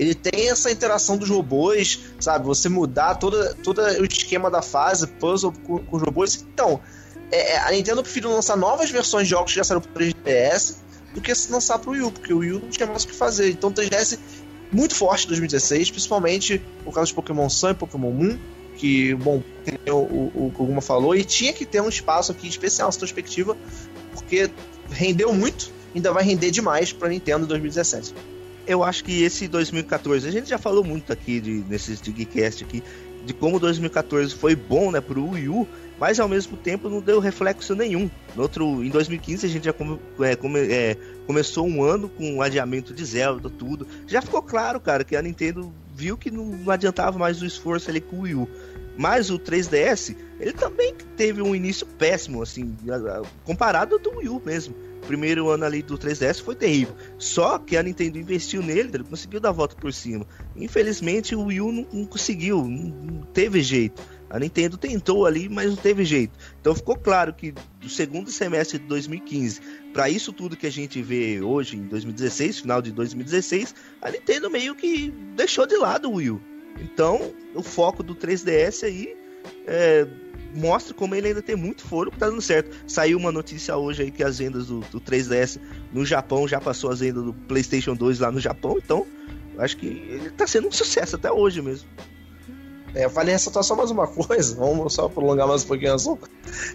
[0.02, 2.44] Ele tem essa interação dos robôs, sabe?
[2.46, 6.44] Você mudar todo, todo o esquema da fase, puzzle com, com os robôs.
[6.52, 6.80] Então,
[7.30, 10.76] é, é a Nintendo preferiu lançar novas versões de jogos que já saíram pro 3DS
[11.14, 13.08] do que se lançar pro Wii U, porque o Wii U não tinha mais o
[13.08, 13.50] que fazer.
[13.50, 14.18] Então o 3DS
[14.72, 18.38] muito forte em 2016, principalmente por causa de Pokémon Sun e Pokémon Moon,
[18.76, 19.42] que, bom,
[19.88, 23.56] o, o, Koguma falou, e tinha que ter um espaço aqui especial nessa perspectiva,
[24.12, 24.50] porque
[24.90, 28.14] rendeu muito, ainda vai render demais para Nintendo em 2017.
[28.66, 32.82] Eu acho que esse 2014, a gente já falou muito aqui de, nesses Digcast aqui,
[33.24, 35.66] de como 2014 foi bom, né, pro Wii U,
[35.98, 38.10] mas ao mesmo tempo não deu reflexo nenhum.
[38.34, 40.96] No outro, em 2015 a gente já come, é, come, é,
[41.26, 43.86] começou um ano com um adiamento de Zelda, tudo.
[44.06, 47.90] Já ficou claro, cara, que a Nintendo viu que não, não adiantava mais o esforço
[47.90, 48.48] ali com o Wii U.
[48.96, 52.76] Mas o 3DS, ele também teve um início péssimo, assim,
[53.44, 54.74] comparado ao do Wii U mesmo.
[55.06, 56.94] Primeiro ano ali do 3DS foi terrível.
[57.18, 60.26] Só que a Nintendo investiu nele, ele conseguiu dar a volta por cima.
[60.56, 64.02] Infelizmente o Wii U não, não conseguiu, não teve jeito.
[64.30, 66.38] A Nintendo tentou ali, mas não teve jeito.
[66.58, 69.60] Então ficou claro que do segundo semestre de 2015
[69.92, 74.48] para isso tudo que a gente vê hoje em 2016, final de 2016, a Nintendo
[74.48, 76.40] meio que deixou de lado o Wii U.
[76.80, 79.21] Então o foco do 3DS aí
[79.66, 80.06] é,
[80.54, 82.76] mostra como ele ainda tem muito foro que tá dando certo.
[82.86, 85.60] Saiu uma notícia hoje aí que as vendas do, do 3DS
[85.92, 89.06] no Japão já passou as vendas do PlayStation 2 lá no Japão, então
[89.58, 91.88] acho que ele tá sendo um sucesso até hoje mesmo.
[92.94, 96.28] É, vale ressaltar só mais uma coisa, vamos só prolongar mais um pouquinho o assunto.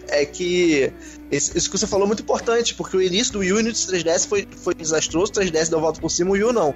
[0.08, 0.92] É que
[1.30, 3.70] isso que você falou é muito importante, porque o início do Wii U e do
[3.70, 6.74] 3DS foi, foi desastroso, o 3DS deu volta por cima, o Wii U não.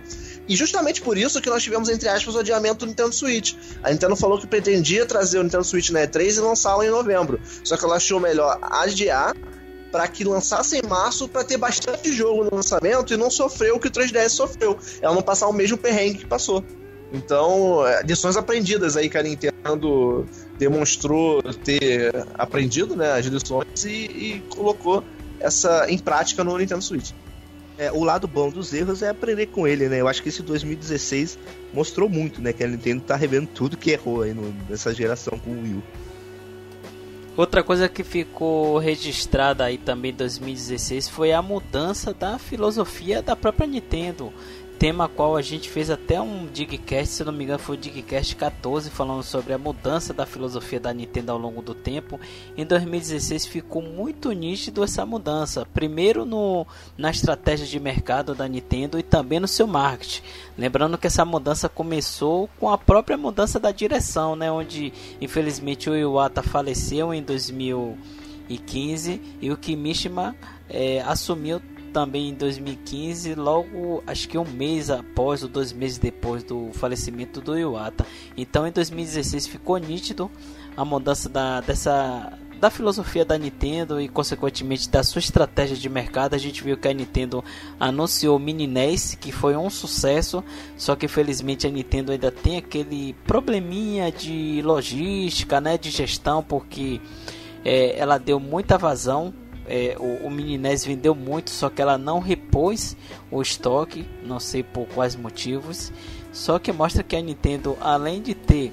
[0.49, 3.55] E justamente por isso que nós tivemos, entre aspas, o adiamento do Nintendo Switch.
[3.83, 7.41] A Nintendo falou que pretendia trazer o Nintendo Switch na E3 e lançá-lo em novembro.
[7.65, 9.35] Só que ela achou melhor adiar
[9.91, 13.81] para que lançasse em março para ter bastante jogo no lançamento e não sofreu o
[13.81, 14.79] que o 3DS sofreu.
[15.01, 16.65] Ela não passar o mesmo perrengue que passou.
[17.13, 20.27] Então, é, lições aprendidas aí que a Nintendo
[20.59, 25.05] demonstrou ter aprendido, né, as lições e, e colocou
[25.39, 27.11] essa em prática no Nintendo Switch.
[27.77, 30.01] É, o lado bom dos erros é aprender com ele, né?
[30.01, 31.39] Eu acho que esse 2016
[31.73, 32.53] mostrou muito, né?
[32.53, 35.75] Que a Nintendo tá revendo tudo que errou aí no, nessa geração com o Wii
[35.75, 35.83] U.
[37.35, 43.35] Outra coisa que ficou registrada aí também em 2016 foi a mudança da filosofia da
[43.35, 44.31] própria Nintendo
[44.83, 48.35] tema qual a gente fez até um Digcast, se não me engano foi o Digcast
[48.35, 52.19] 14, falando sobre a mudança da filosofia da Nintendo ao longo do tempo.
[52.57, 56.67] Em 2016 ficou muito nítido essa mudança, primeiro no,
[56.99, 60.23] na estratégia de mercado da Nintendo e também no seu marketing.
[60.59, 65.95] Lembrando que essa mudança começou com a própria mudança da direção, né, onde infelizmente o
[65.95, 70.35] Iwata faleceu em 2015 e o Kimishima
[70.69, 71.61] é, assumiu
[71.93, 77.41] também em 2015, logo acho que um mês após ou dois meses depois do falecimento
[77.41, 78.07] do Iwata.
[78.37, 80.31] Então em 2016 ficou nítido
[80.77, 86.35] a mudança da, dessa da filosofia da Nintendo e consequentemente da sua estratégia de mercado.
[86.35, 87.43] A gente viu que a Nintendo
[87.79, 90.45] anunciou o Mini NES, que foi um sucesso,
[90.77, 97.01] só que felizmente a Nintendo ainda tem aquele probleminha de logística, né, de gestão, porque
[97.65, 99.35] é, ela deu muita vazão
[99.73, 102.95] é, o, o Mini NES vendeu muito, só que ela não repôs
[103.31, 105.91] o estoque, não sei por quais motivos.
[106.31, 108.71] Só que mostra que a Nintendo, além de ter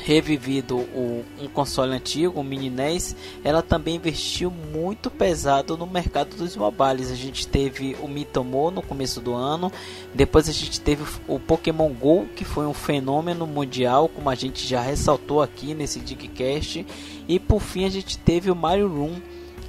[0.00, 6.36] revivido o, um console antigo, o Mini NES, ela também investiu muito pesado no mercado
[6.36, 7.10] dos mobiles.
[7.10, 9.72] A gente teve o Mitomo no começo do ano,
[10.14, 14.64] depois a gente teve o Pokémon Go, que foi um fenômeno mundial, como a gente
[14.68, 16.86] já ressaltou aqui nesse Digcast,
[17.26, 19.20] e por fim a gente teve o Mario Room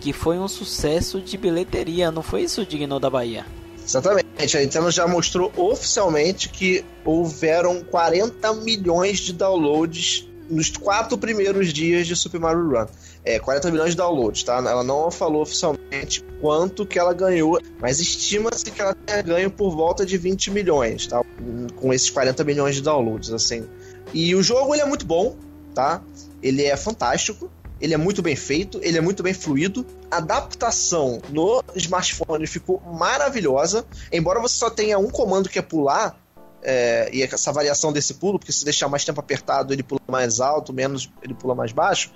[0.04, 3.46] que foi um sucesso de bilheteria, não foi isso, Digno da Bahia?
[3.82, 11.72] Exatamente, a Nintendo já mostrou oficialmente que houveram 40 milhões de downloads nos quatro primeiros
[11.72, 12.86] dias de Super Mario Run.
[13.24, 14.58] É, 40 milhões de downloads, tá?
[14.58, 19.74] Ela não falou oficialmente quanto que ela ganhou, mas estima-se que ela tenha ganho por
[19.74, 21.24] volta de 20 milhões, tá?
[21.78, 23.66] Com esses 40 milhões de downloads, assim.
[24.14, 25.38] E o jogo ele é muito bom,
[25.74, 26.02] tá?
[26.42, 27.50] Ele é fantástico
[27.84, 29.86] ele é muito bem feito, ele é muito bem fluido.
[30.10, 33.86] A adaptação no smartphone ficou maravilhosa.
[34.10, 36.18] Embora você só tenha um comando que é pular,
[36.62, 40.40] é, e essa variação desse pulo, porque se deixar mais tempo apertado ele pula mais
[40.40, 42.10] alto, menos ele pula mais baixo.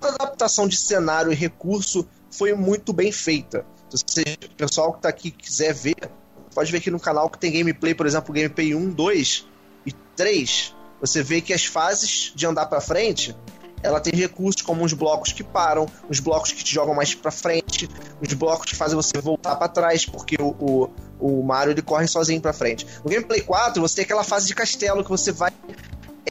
[0.00, 3.64] Toda adaptação de cenário e recurso foi muito bem feita.
[3.88, 6.10] Se você, o pessoal que tá aqui quiser ver,
[6.52, 9.46] pode ver aqui no canal que tem gameplay, por exemplo, gameplay 1, 2
[9.86, 10.74] e 3.
[11.00, 13.36] Você vê que as fases de andar para frente,
[13.84, 17.30] ela tem recursos como uns blocos que param, uns blocos que te jogam mais para
[17.30, 17.88] frente,
[18.20, 22.06] uns blocos que fazem você voltar para trás, porque o, o, o Mario ele corre
[22.06, 22.86] sozinho para frente.
[23.04, 25.52] No gameplay 4, você tem aquela fase de castelo que você vai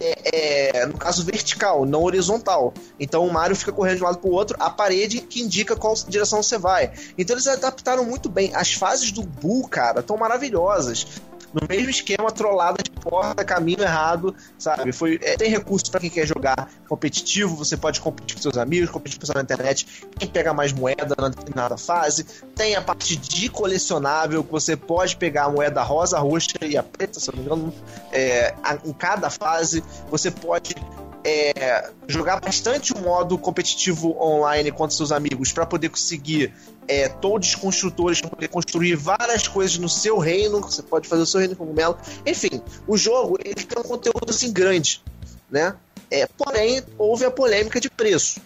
[0.02, 2.74] é, é, no caso vertical, não horizontal.
[3.00, 5.76] Então o Mario fica correndo de um lado para o outro, a parede que indica
[5.76, 6.92] qual direção você vai.
[7.16, 8.54] Então eles adaptaram muito bem.
[8.56, 11.06] As fases do Bull, cara, estão maravilhosas
[11.54, 14.92] no mesmo esquema, trollada de porta, caminho errado, sabe?
[14.92, 18.90] Foi, é, tem recurso para quem quer jogar competitivo, você pode competir com seus amigos,
[18.90, 19.86] competir com pessoal na internet,
[20.18, 22.24] quem pega mais moeda na determinada fase.
[22.56, 26.84] Tem a parte de colecionável, que você pode pegar a moeda rosa, roxa e a
[26.84, 27.74] preta, se não me engano,
[28.12, 29.84] é, a, em cada fase.
[30.10, 30.76] Você pode
[31.24, 36.54] é, jogar bastante o modo competitivo online contra seus amigos para poder conseguir
[36.88, 40.60] é, todos construtores para poder construir várias coisas no seu reino.
[40.62, 41.98] Você pode fazer o seu reino cogumelo.
[42.26, 45.02] Enfim, o jogo ele tem um conteúdo assim grande,
[45.50, 45.76] né?
[46.12, 48.42] É, porém, houve a polêmica de preço.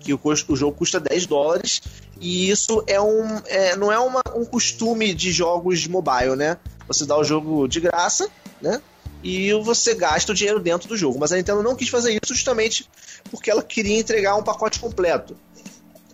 [0.00, 1.80] Que o, custo, o jogo custa 10 dólares
[2.20, 6.56] e isso é um, é, não é uma, um costume de jogos mobile, né?
[6.86, 8.28] Você dá o jogo de graça,
[8.60, 8.80] né?
[9.22, 11.18] E você gasta o dinheiro dentro do jogo.
[11.18, 12.88] Mas a Nintendo não quis fazer isso justamente
[13.30, 15.36] porque ela queria entregar um pacote completo.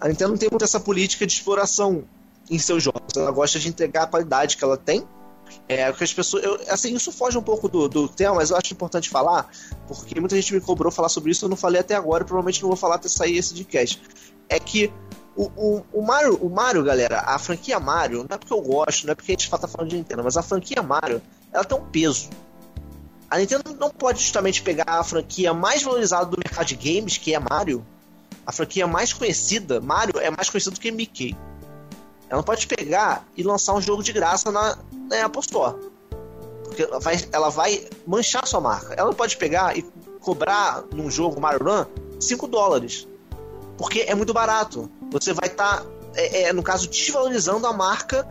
[0.01, 2.05] A Nintendo não tem muito essa política de exploração
[2.51, 3.17] em seus jogos.
[3.17, 5.05] Ela gosta de entregar a qualidade que ela tem.
[5.67, 6.45] É, que as pessoas.
[6.45, 9.51] Eu, assim, isso foge um pouco do, do tema, mas eu acho importante falar,
[9.87, 12.69] porque muita gente me cobrou falar sobre isso, eu não falei até agora, provavelmente não
[12.69, 14.03] vou falar até sair esse podcast.
[14.47, 14.93] É que
[15.35, 19.07] o, o, o, Mario, o Mario, galera, a franquia Mario, não é porque eu gosto,
[19.07, 21.79] não é porque a gente tá falando de Nintendo, mas a franquia Mario, ela tem
[21.79, 22.29] um peso
[23.31, 27.35] a Nintendo não pode justamente pegar a franquia mais valorizada do mercado de games, que
[27.35, 27.85] é Mario,
[28.47, 31.37] a franquia mais conhecida, Mario é mais conhecido do que Mickey.
[32.29, 34.79] Ela não pode pegar e lançar um jogo de graça na,
[35.11, 35.76] na Apple Store.
[36.64, 38.95] Porque ela vai, ela vai manchar sua marca.
[38.95, 39.83] Ela não pode pegar e
[40.20, 41.85] cobrar num jogo Mario Run
[42.20, 43.07] 5 dólares.
[43.76, 44.91] Porque é muito barato.
[45.11, 48.26] Você vai estar, tá, é, é, no caso, desvalorizando a marca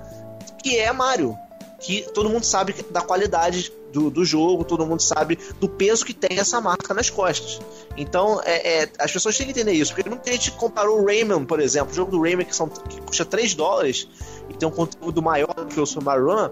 [0.62, 1.38] que é Mario.
[1.80, 6.14] Que todo mundo sabe da qualidade do, do jogo, todo mundo sabe do peso que
[6.14, 7.60] tem essa marca nas costas.
[7.96, 11.46] Então, é, é, as pessoas têm que entender isso, porque muita gente comparou o Rayman,
[11.46, 14.08] por exemplo, o jogo do Rayman que, são, que custa 3 dólares
[14.50, 16.50] e tem um conteúdo maior que o Super Mario Run,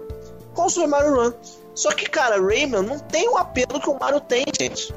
[0.54, 1.32] com o Super Mario Run.
[1.74, 4.94] Só que, cara, Rayman não tem o apelo que o Mario tem, gente.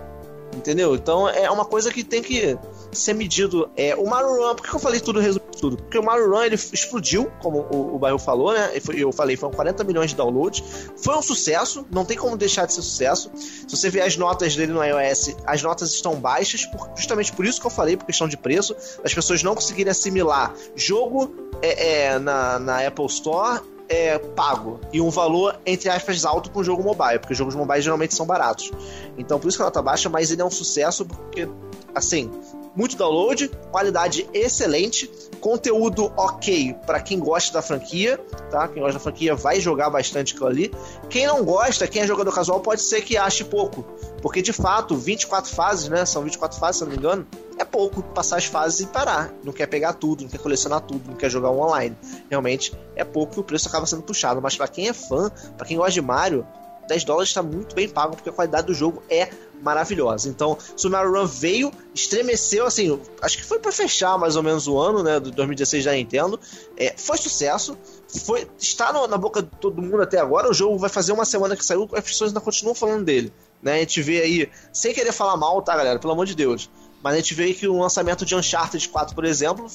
[0.55, 0.95] Entendeu?
[0.95, 2.57] Então é uma coisa que tem que
[2.91, 3.69] ser medido.
[3.75, 5.77] É, o Mario Run, por que eu falei tudo resumido tudo?
[5.77, 8.71] Porque o Mario Run ele explodiu, como o, o Bairro falou, né?
[8.95, 10.63] Eu falei, foram 40 milhões de downloads.
[10.97, 13.31] Foi um sucesso, não tem como deixar de ser sucesso.
[13.35, 17.45] Se você ver as notas dele no iOS, as notas estão baixas, por, justamente por
[17.45, 18.75] isso que eu falei, por questão de preço.
[19.03, 25.01] As pessoas não conseguirem assimilar jogo é, é, na, na Apple Store é, pago e
[25.01, 28.71] um valor, entre aspas, alto para um jogo mobile, porque jogos mobile geralmente são baratos.
[29.17, 31.49] Então, por isso que a nota baixa, mas ele é um sucesso porque,
[31.95, 32.31] assim,
[32.75, 35.09] muito download, qualidade excelente,
[35.39, 38.17] conteúdo ok para quem gosta da franquia,
[38.49, 38.67] tá?
[38.67, 40.71] Quem gosta da franquia vai jogar bastante aquilo ali.
[41.09, 43.83] Quem não gosta, quem é jogador casual, pode ser que ache pouco,
[44.21, 46.05] porque de fato, 24 fases, né?
[46.05, 47.27] São 24 fases, se não me engano
[47.59, 49.33] é pouco passar as fases e parar.
[49.43, 51.95] Não quer pegar tudo, não quer colecionar tudo, não quer jogar online.
[52.29, 54.41] Realmente é pouco e o preço acaba sendo puxado.
[54.41, 56.47] Mas para quem é fã, para quem gosta de Mario,
[56.89, 59.29] 10 dólares está muito bem pago porque a qualidade do jogo é
[59.61, 60.27] maravilhosa.
[60.27, 64.67] Então, Super Mario Run veio, estremeceu, assim, acho que foi para fechar mais ou menos
[64.67, 66.39] o ano, né, do 2016 da Nintendo.
[66.75, 67.77] É, foi sucesso,
[68.25, 70.49] foi está no, na boca de todo mundo até agora.
[70.49, 73.31] O jogo vai fazer uma semana que saiu, as pessoas ainda continuam falando dele.
[73.61, 73.75] Né?
[73.75, 75.99] A gente vê aí, sem querer falar mal, tá, galera?
[75.99, 76.69] Pelo amor de Deus.
[77.03, 79.67] Mas a gente vê que o lançamento de Uncharted 4, por exemplo,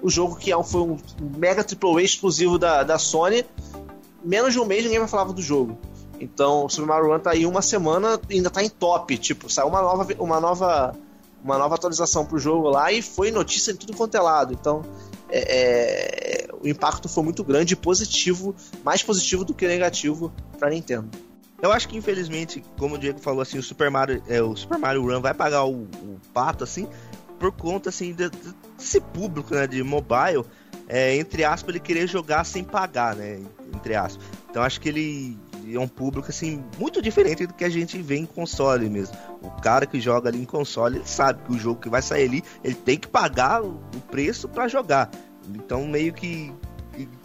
[0.00, 0.96] o jogo que é foi um
[1.36, 3.44] mega AAA exclusivo da, da Sony,
[4.24, 5.78] menos de um mês ninguém vai falar do jogo.
[6.20, 9.68] Então, o Super Mario Run tá aí uma semana ainda tá em top, tipo, saiu
[9.68, 10.96] uma nova uma nova
[11.44, 14.52] uma nova atualização pro jogo lá e foi notícia de tudo quanto é lado.
[14.52, 14.82] Então,
[15.28, 18.54] é, é, o impacto foi muito grande e positivo,
[18.84, 21.08] mais positivo do que negativo para Nintendo.
[21.62, 24.78] Eu acho que infelizmente, como o Diego falou assim, o Super Mario, é, o Super
[24.78, 26.86] Mario Run vai pagar o, o pato assim
[27.38, 30.44] por conta assim de, de, desse público, né, de mobile,
[30.88, 33.40] é, entre aspas, ele querer jogar sem pagar, né,
[33.74, 34.24] entre aspas.
[34.50, 35.38] Então acho que ele
[35.74, 39.16] é um público assim muito diferente do que a gente vê em console mesmo.
[39.42, 42.24] O cara que joga ali em console, ele sabe que o jogo que vai sair
[42.24, 45.10] ali, ele tem que pagar o, preço para jogar.
[45.54, 46.52] Então meio que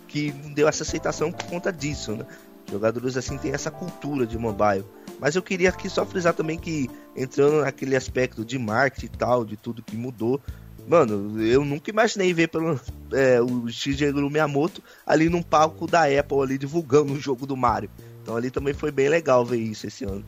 [0.07, 2.25] que deu essa aceitação por conta disso, né?
[2.69, 4.83] Jogadores assim têm essa cultura de mobile.
[5.19, 9.45] Mas eu queria aqui só frisar também que, entrando naquele aspecto de marketing e tal,
[9.45, 10.41] de tudo que mudou,
[10.87, 12.79] Mano, eu nunca imaginei ver pelo,
[13.13, 17.89] é, o Shigeru Miyamoto ali num palco da Apple ali divulgando o jogo do Mario.
[18.31, 20.23] Então ali também foi bem legal ver isso esse ano.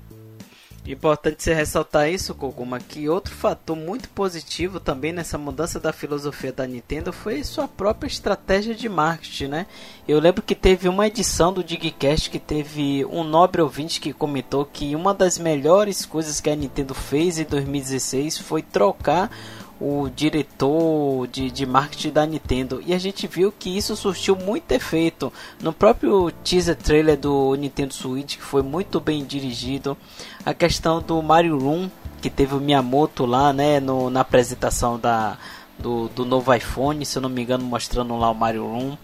[0.86, 6.52] Importante você ressaltar isso, Koguma, que outro fator muito positivo também nessa mudança da filosofia
[6.52, 9.68] da Nintendo foi sua própria estratégia de marketing, né?
[10.06, 14.66] Eu lembro que teve uma edição do Digcast que teve um nobre ouvinte que comentou
[14.66, 19.32] que uma das melhores coisas que a Nintendo fez em 2016 foi trocar
[19.80, 22.82] o diretor de, de marketing da Nintendo.
[22.86, 27.94] E a gente viu que isso surtiu muito efeito no próprio teaser trailer do Nintendo
[27.94, 29.98] Switch que foi muito bem dirigido.
[30.46, 31.90] A questão do Mario Room
[32.22, 35.38] que teve o Miyamoto lá né no, na apresentação da
[35.78, 38.96] do, do novo iPhone se eu não me engano mostrando lá o Mario Room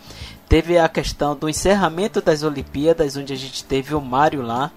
[0.50, 4.72] teve a questão do encerramento das Olimpíadas onde a gente teve o Mario lá.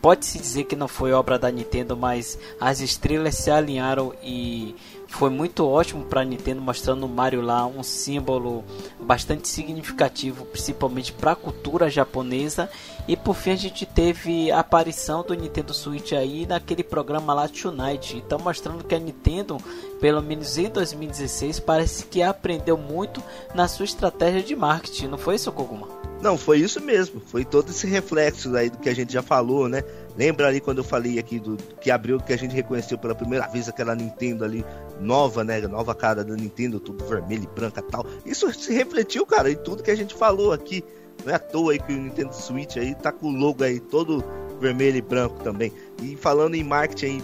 [0.00, 4.74] Pode-se dizer que não foi obra da Nintendo, mas as estrelas se alinharam e
[5.12, 8.64] foi muito ótimo para a Nintendo mostrando o Mario lá um símbolo
[8.98, 12.68] bastante significativo, principalmente para a cultura japonesa.
[13.06, 17.46] E por fim a gente teve a aparição do Nintendo Switch aí naquele programa lá
[17.46, 19.58] Tonight, então mostrando que a Nintendo,
[20.00, 23.22] pelo menos em 2016, parece que aprendeu muito
[23.54, 26.02] na sua estratégia de marketing, não foi isso, Koguma?
[26.22, 27.20] Não, foi isso mesmo.
[27.20, 29.82] Foi todo esse reflexo aí do que a gente já falou, né?
[30.16, 33.46] Lembra ali quando eu falei aqui do que abriu que a gente reconheceu pela primeira
[33.48, 34.64] vez aquela Nintendo ali
[35.00, 35.60] nova, né?
[35.62, 38.04] Nova cara da Nintendo, tudo vermelho e branca tal.
[38.24, 40.84] Isso se refletiu, cara, em tudo que a gente falou aqui.
[41.24, 43.80] Não é à toa aí que o Nintendo Switch aí tá com o logo aí
[43.80, 44.24] todo
[44.60, 45.72] vermelho e branco também.
[46.02, 47.22] E falando em marketing aí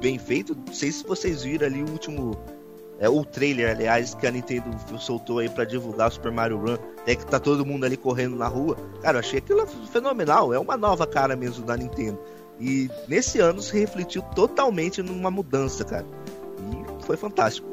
[0.00, 2.38] bem feito, não sei se vocês viram ali o último
[3.00, 6.76] é, o trailer, aliás, que a Nintendo soltou aí para divulgar o Super Mario Run,
[7.06, 8.76] é que tá todo mundo ali correndo na rua.
[9.00, 12.20] Cara, eu achei aquilo fenomenal, é uma nova cara mesmo da Nintendo.
[12.60, 16.04] E nesse ano se refletiu totalmente numa mudança, cara.
[16.58, 17.66] E foi fantástico.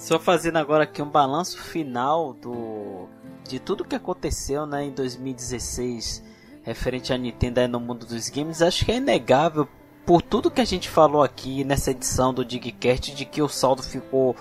[0.00, 3.06] Só fazendo agora aqui um balanço final do
[3.46, 6.24] de tudo que aconteceu né, em 2016
[6.62, 9.68] referente à Nintendo no mundo dos games, acho que é inegável
[10.06, 13.82] por tudo que a gente falou aqui nessa edição do Digcast de que o saldo
[13.82, 14.34] ficou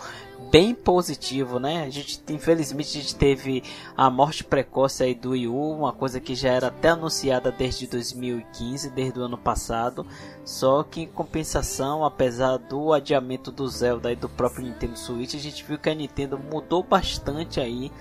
[0.52, 1.84] bem positivo, né?
[1.84, 3.64] A gente, infelizmente, a gente teve
[3.96, 7.88] a morte precoce aí do Wii U, uma coisa que já era até anunciada desde
[7.88, 10.06] 2015, desde o ano passado.
[10.44, 15.40] Só que em compensação, apesar do adiamento do Zelda e do próprio Nintendo Switch, a
[15.40, 17.92] gente viu que a Nintendo mudou bastante aí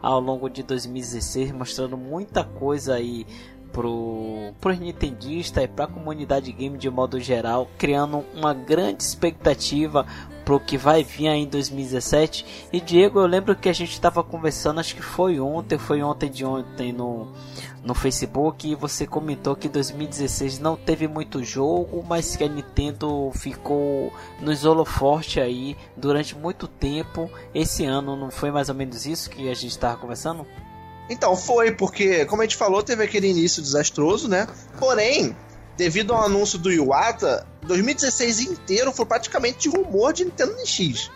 [0.00, 3.26] ao longo de 2016, mostrando muita coisa aí
[3.72, 10.06] pro, pros nintendistas e pra comunidade game de modo geral, criando uma grande expectativa
[10.46, 12.68] pro que vai vir aí em 2017.
[12.72, 16.30] E Diego, eu lembro que a gente estava conversando, acho que foi ontem, foi ontem
[16.30, 17.32] de ontem no,
[17.82, 23.32] no Facebook, e você comentou que 2016 não teve muito jogo, mas que a Nintendo
[23.34, 27.28] ficou no holofote aí durante muito tempo.
[27.52, 30.46] Esse ano não foi mais ou menos isso que a gente estava conversando?
[31.10, 34.46] Então, foi, porque, como a gente falou, teve aquele início desastroso, né?
[34.78, 35.36] Porém,
[35.76, 41.10] devido ao anúncio do Iwata, 2016 inteiro foi praticamente de rumor de Nintendo NX.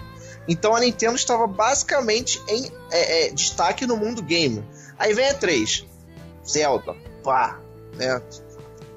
[0.49, 4.65] Então a Nintendo estava basicamente em é, é, destaque no mundo game.
[4.99, 5.87] Aí vem a 3,
[6.47, 7.61] Zelda, pá,
[7.97, 8.21] né?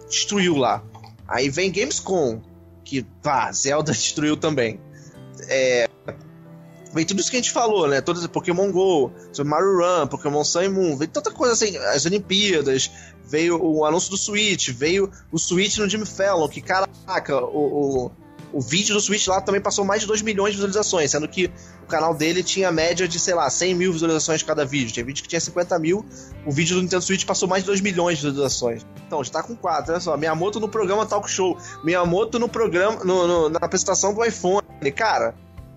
[0.10, 0.84] Destruiu lá.
[1.28, 2.42] Aí vem Gamescom,
[2.84, 4.80] que pá, Zelda destruiu também.
[5.48, 5.88] É,
[6.94, 8.02] vem tudo isso que a gente falou, né?
[8.02, 9.12] Todos Pokémon GO,
[9.44, 12.92] Mario Run, Pokémon Sun e Moon, vem tanta coisa assim, as Olimpíadas,
[13.26, 18.12] veio o anúncio do Switch, veio o Switch no Jimmy Fallon, que caraca, o, o,
[18.54, 21.50] o vídeo do Switch lá também passou mais de 2 milhões de visualizações, sendo que
[21.84, 24.94] o canal dele tinha média de, sei lá, 100 mil visualizações cada vídeo.
[24.94, 26.06] Tinha vídeo que tinha 50 mil,
[26.46, 28.86] o vídeo do Nintendo Switch passou mais de 2 milhões de visualizações.
[29.08, 30.16] Então, já tá com 4, olha só.
[30.16, 34.62] Miyamoto no programa Talk Show, Miyamoto no programa, no, no, na apresentação do iPhone.
[34.96, 35.34] Cara,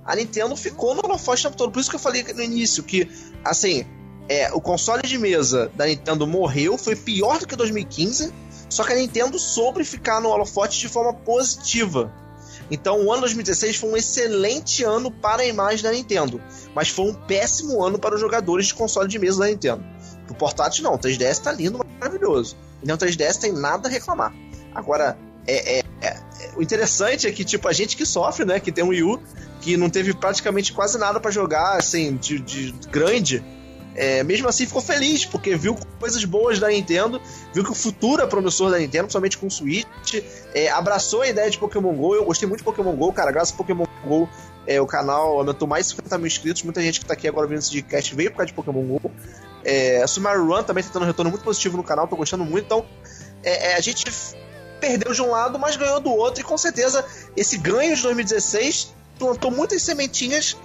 [0.07, 1.73] a Nintendo ficou no holofote o tempo todo.
[1.73, 3.09] Por isso que eu falei no início que,
[3.45, 3.85] assim,
[4.29, 8.33] é, o console de mesa da Nintendo morreu, foi pior do que 2015,
[8.69, 12.13] só que a Nintendo soube ficar no holofote de forma positiva.
[12.71, 16.41] Então o ano 2016 foi um excelente ano para a imagem da Nintendo,
[16.75, 19.85] mas foi um péssimo ano para os jogadores de console de mesa da Nintendo.
[20.29, 22.57] O portátil não, o 3DS tá lindo, maravilhoso.
[22.83, 24.35] E o 3DS tem nada a reclamar.
[24.75, 25.83] Agora, é, é,
[26.57, 29.21] o interessante é que, tipo, a gente que sofre, né, que tem um Wii U,
[29.61, 33.45] que não teve praticamente quase nada para jogar, assim, de, de grande,
[33.95, 37.21] é, mesmo assim ficou feliz, porque viu coisas boas da Nintendo,
[37.55, 40.23] viu que o futuro é promissor da Nintendo, principalmente com o Switch,
[40.55, 43.55] é, abraçou a ideia de Pokémon GO, eu gostei muito de Pokémon GO, cara, graças
[43.55, 44.29] a Pokémon GO
[44.67, 47.47] é, o canal aumentou mais de 50 mil inscritos, muita gente que tá aqui agora
[47.47, 49.11] vendo esse podcast veio por causa de Pokémon GO.
[49.65, 52.45] É, a Sumaru Run também tá tendo um retorno muito positivo no canal, tô gostando
[52.45, 52.85] muito, então
[53.43, 54.05] é, é, a gente
[54.81, 57.05] perdeu de um lado, mas ganhou do outro, e com certeza
[57.37, 60.57] esse ganho de 2016 plantou muitas sementinhas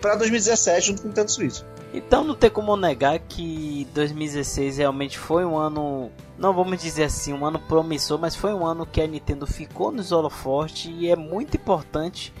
[0.00, 1.62] para 2017 junto com o Nintendo Switch.
[1.94, 7.32] Então não tem como negar que 2016 realmente foi um ano, não vamos dizer assim,
[7.32, 11.14] um ano promissor, mas foi um ano que a Nintendo ficou nos holofotes e é
[11.14, 12.34] muito importante,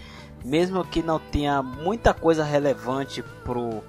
[0.44, 3.82] mesmo que não tenha muita coisa relevante pro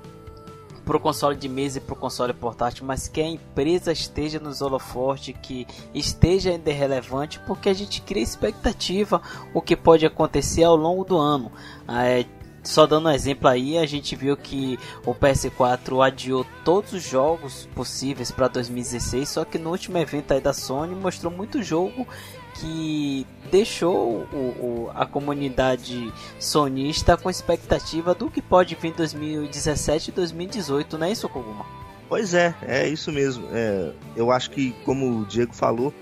[0.86, 5.36] pro console de mesa e pro console portátil, mas que a empresa esteja nos holofotes,
[5.42, 9.22] que esteja ainda relevante, porque a gente cria expectativa
[9.54, 11.52] o que pode acontecer ao longo do ano.
[11.88, 12.26] Ah, é,
[12.64, 17.68] só dando um exemplo aí, a gente viu que o PS4 adiou todos os jogos
[17.76, 22.08] possíveis para 2016, só que no último evento aí da Sony mostrou muito jogo
[22.60, 30.10] que deixou o, o, a comunidade sonista com expectativa do que pode vir em 2017
[30.10, 31.66] e 2018, não é isso, Koguma?
[32.08, 33.48] Pois é, é isso mesmo.
[33.52, 35.94] É, eu acho que, como o Diego falou,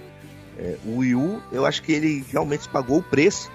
[0.57, 3.51] é, o Wii U, eu acho que ele realmente pagou o preço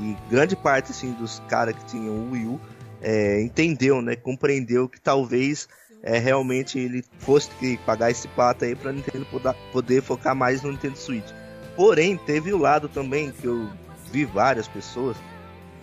[0.00, 2.60] e grande parte assim, dos caras que tinham o Wii U
[3.00, 4.14] é, entendeu, né?
[4.14, 5.68] Compreendeu que talvez
[6.02, 9.26] é, realmente ele fosse que pagar esse pato aí para Nintendo
[9.72, 11.30] poder focar mais no Nintendo Switch.
[11.76, 13.68] Porém, teve o lado também que eu
[14.10, 15.16] vi várias pessoas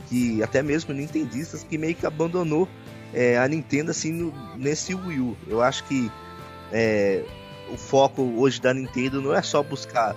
[0.07, 2.67] que até mesmo nintendistas que meio que abandonou
[3.13, 5.37] é, a Nintendo assim no, nesse Wii U.
[5.47, 6.11] Eu acho que
[6.71, 7.23] é,
[7.71, 10.15] o foco hoje da Nintendo não é só buscar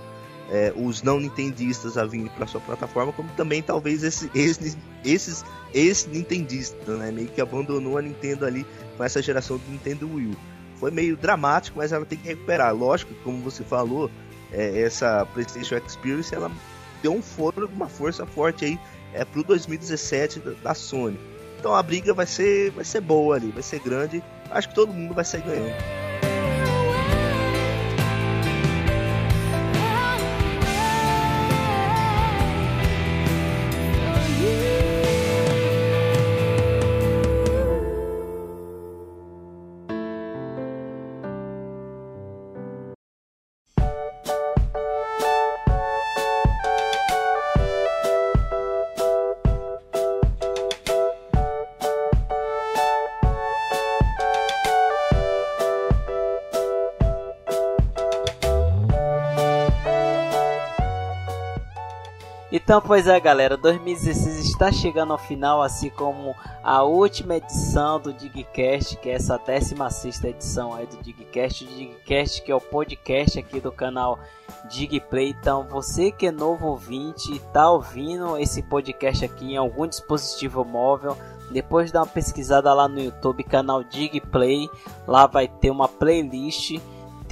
[0.51, 5.45] é, os não nintendistas a vir para sua plataforma, como também talvez esse, esses, esses
[5.73, 7.11] ex-nintendistas, né?
[7.11, 8.67] Meio que abandonou a Nintendo ali
[8.97, 10.37] com essa geração do Nintendo Wii U.
[10.77, 12.75] Foi meio dramático, mas ela tem que recuperar.
[12.75, 14.11] Lógico, como você falou,
[14.53, 16.51] é, essa PlayStation Experience ela
[17.03, 18.79] deu um foro, uma força forte aí
[19.13, 21.19] é, pro 2017 da, da Sony.
[21.59, 24.23] Então a briga vai ser, vai ser boa ali, vai ser grande.
[24.51, 26.12] Acho que todo mundo vai sair ganhando.
[62.73, 68.15] Então, pois é, galera, 2016 está chegando ao final, assim como a última edição do
[68.15, 71.65] Digcast, que é essa 16 edição aí do Digcast.
[71.65, 74.19] O Digcast, que é o podcast aqui do canal
[74.71, 75.37] Digplay.
[75.39, 81.15] Então, você que é novo ouvinte, está ouvindo esse podcast aqui em algum dispositivo móvel,
[81.51, 84.67] depois dá uma pesquisada lá no YouTube, canal Digplay.
[85.07, 86.81] Lá vai ter uma playlist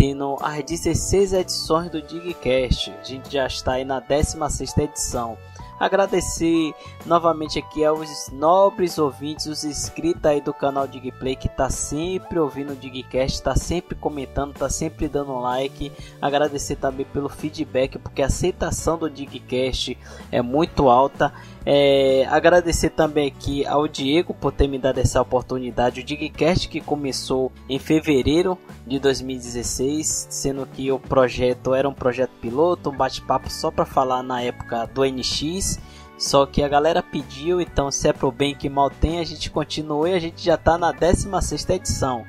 [0.01, 2.91] tendo as 16 edições do Digcast.
[2.91, 5.37] A gente já está aí na 16 edição.
[5.79, 6.75] Agradecer
[7.05, 12.73] novamente aqui aos nobres ouvintes, os inscritos aí do canal Digplay que tá sempre ouvindo
[12.73, 15.93] o Digcast, tá sempre comentando, tá sempre dando like.
[16.21, 19.99] Agradecer também pelo feedback, porque a aceitação do Digcast
[20.33, 21.31] é muito alta.
[21.65, 26.01] É, agradecer também aqui ao Diego por ter me dado essa oportunidade.
[26.01, 32.33] O Digcast que começou em fevereiro de 2016, sendo que o projeto era um projeto
[32.41, 35.79] piloto, um bate-papo só para falar na época do NX.
[36.17, 39.51] Só que a galera pediu, então se é pro bem que mal tem, a gente
[39.51, 42.27] continua e a gente já tá na 16 edição.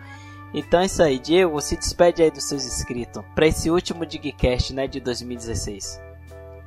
[0.53, 4.73] Então é isso aí, Diego, se despede aí dos seus inscritos para esse último Digcast,
[4.73, 6.10] né, de 2016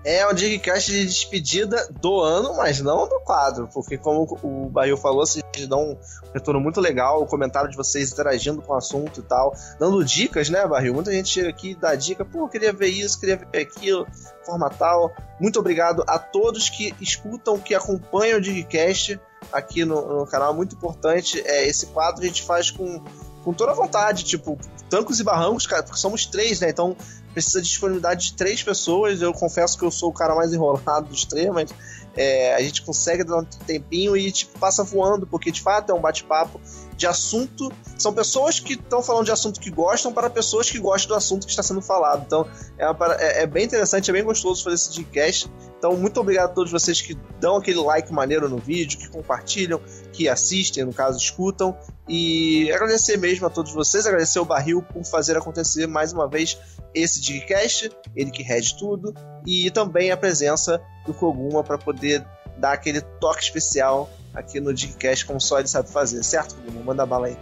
[0.05, 4.96] é um Digcast de despedida do ano, mas não do quadro, porque como o Bahia
[4.98, 5.98] falou, vocês dão um
[6.34, 10.50] retorno muito legal, o comentário de vocês interagindo com o assunto e tal, dando dicas,
[10.50, 10.92] né, Barril?
[10.92, 14.07] Muita gente chega aqui e dá dica, pô, queria ver isso, queria ver aquilo,
[14.44, 15.11] forma tal.
[15.40, 19.18] Muito obrigado a todos que escutam, que acompanham o Digcast
[19.50, 21.42] aqui no, no canal, muito importante.
[21.46, 23.02] É, esse quadro a gente faz com
[23.44, 26.70] com toda a vontade, tipo, tancos e barrancos, cara, porque somos três, né?
[26.70, 26.96] Então
[27.35, 29.20] precisa de disponibilidade de três pessoas.
[29.20, 31.70] Eu confesso que eu sou o cara mais enrolado dos três, mas
[32.16, 35.95] é, a gente consegue dar um tempinho e tipo, passa voando, porque de fato é
[35.95, 36.61] um bate-papo
[36.97, 37.72] de assunto.
[37.99, 41.45] São pessoas que estão falando de assunto que gostam para pessoas que gostam do assunto
[41.45, 42.22] que está sendo falado.
[42.24, 42.47] Então
[42.78, 45.51] é, uma, é, é bem interessante, é bem gostoso fazer esse podcast.
[45.85, 49.78] Então, muito obrigado a todos vocês que dão aquele like maneiro no vídeo, que compartilham,
[50.14, 51.76] que assistem, no caso, escutam.
[52.09, 56.57] E agradecer mesmo a todos vocês, agradecer o Barril por fazer acontecer mais uma vez
[56.95, 59.14] esse Digcast, ele que rege tudo,
[59.47, 62.24] e também a presença do Koguma para poder
[62.57, 66.84] dar aquele toque especial aqui no Digcast, como só ele sabe fazer, certo, Koguma?
[66.84, 67.36] Manda bala aí.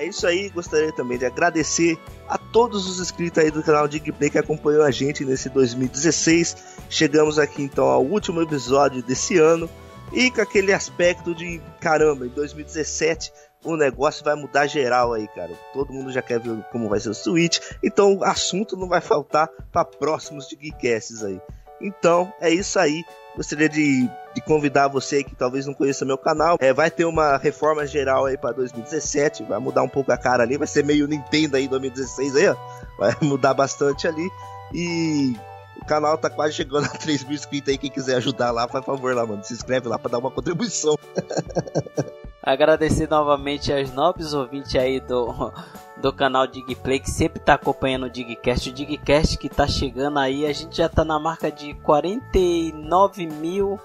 [0.00, 4.30] É isso aí, gostaria também de agradecer a todos os inscritos aí do canal Digplay
[4.30, 6.56] que acompanhou a gente nesse 2016.
[6.88, 9.68] Chegamos aqui então ao último episódio desse ano
[10.10, 13.30] e com aquele aspecto de caramba, em 2017
[13.64, 15.52] o negócio vai mudar geral aí, cara.
[15.72, 19.00] Todo mundo já quer ver como vai ser o Switch, então o assunto não vai
[19.00, 21.40] faltar para próximos de Geekcasts aí.
[21.80, 23.02] Então, é isso aí.
[23.36, 26.58] Gostaria de, de convidar você que talvez não conheça meu canal.
[26.60, 29.44] É, vai ter uma reforma geral aí para 2017.
[29.44, 30.58] Vai mudar um pouco a cara ali.
[30.58, 32.56] Vai ser meio Nintendo aí 2016 aí, ó.
[32.98, 34.28] Vai mudar bastante ali.
[34.74, 35.34] E
[35.80, 37.78] o canal tá quase chegando a 3 mil inscritos aí.
[37.78, 39.44] Quem quiser ajudar lá, faz favor lá, mano.
[39.44, 40.96] Se inscreve lá para dar uma contribuição.
[42.42, 45.52] Agradecer novamente aos nobres ouvintes aí do,
[46.00, 48.70] do canal Digplay que sempre está acompanhando o Digcast.
[48.70, 53.78] O Digcast que está chegando aí, a gente já está na marca de 49 mil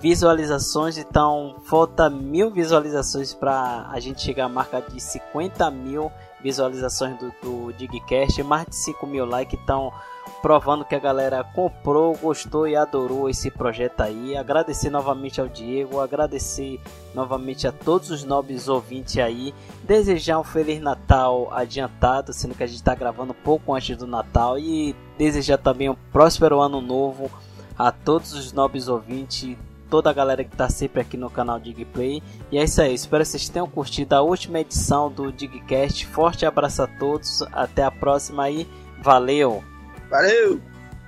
[0.00, 6.10] visualizações, então falta mil visualizações para a gente chegar à marca de 50 mil
[6.42, 9.92] visualizações do, do Digcast, mais de 5 mil likes, então
[10.42, 14.36] provando que a galera comprou, gostou e adorou esse projeto aí.
[14.36, 16.80] Agradecer novamente ao Diego, agradecer
[17.14, 19.54] novamente a todos os nobres ouvintes aí.
[19.84, 24.58] Desejar um Feliz Natal adiantado, sendo que a gente está gravando pouco antes do Natal.
[24.58, 27.30] E desejar também um próspero ano novo
[27.78, 29.56] a todos os nobres ouvintes.
[29.88, 32.22] Toda a galera que está sempre aqui no canal Digplay.
[32.50, 36.06] E é isso aí, espero que vocês tenham curtido a última edição do Digcast.
[36.06, 38.66] Forte abraço a todos, até a próxima aí,
[39.02, 39.71] valeu!
[40.12, 40.60] Valeu!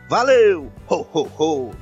[0.08, 0.72] Valeu!
[0.86, 1.74] Ho, ho, ho!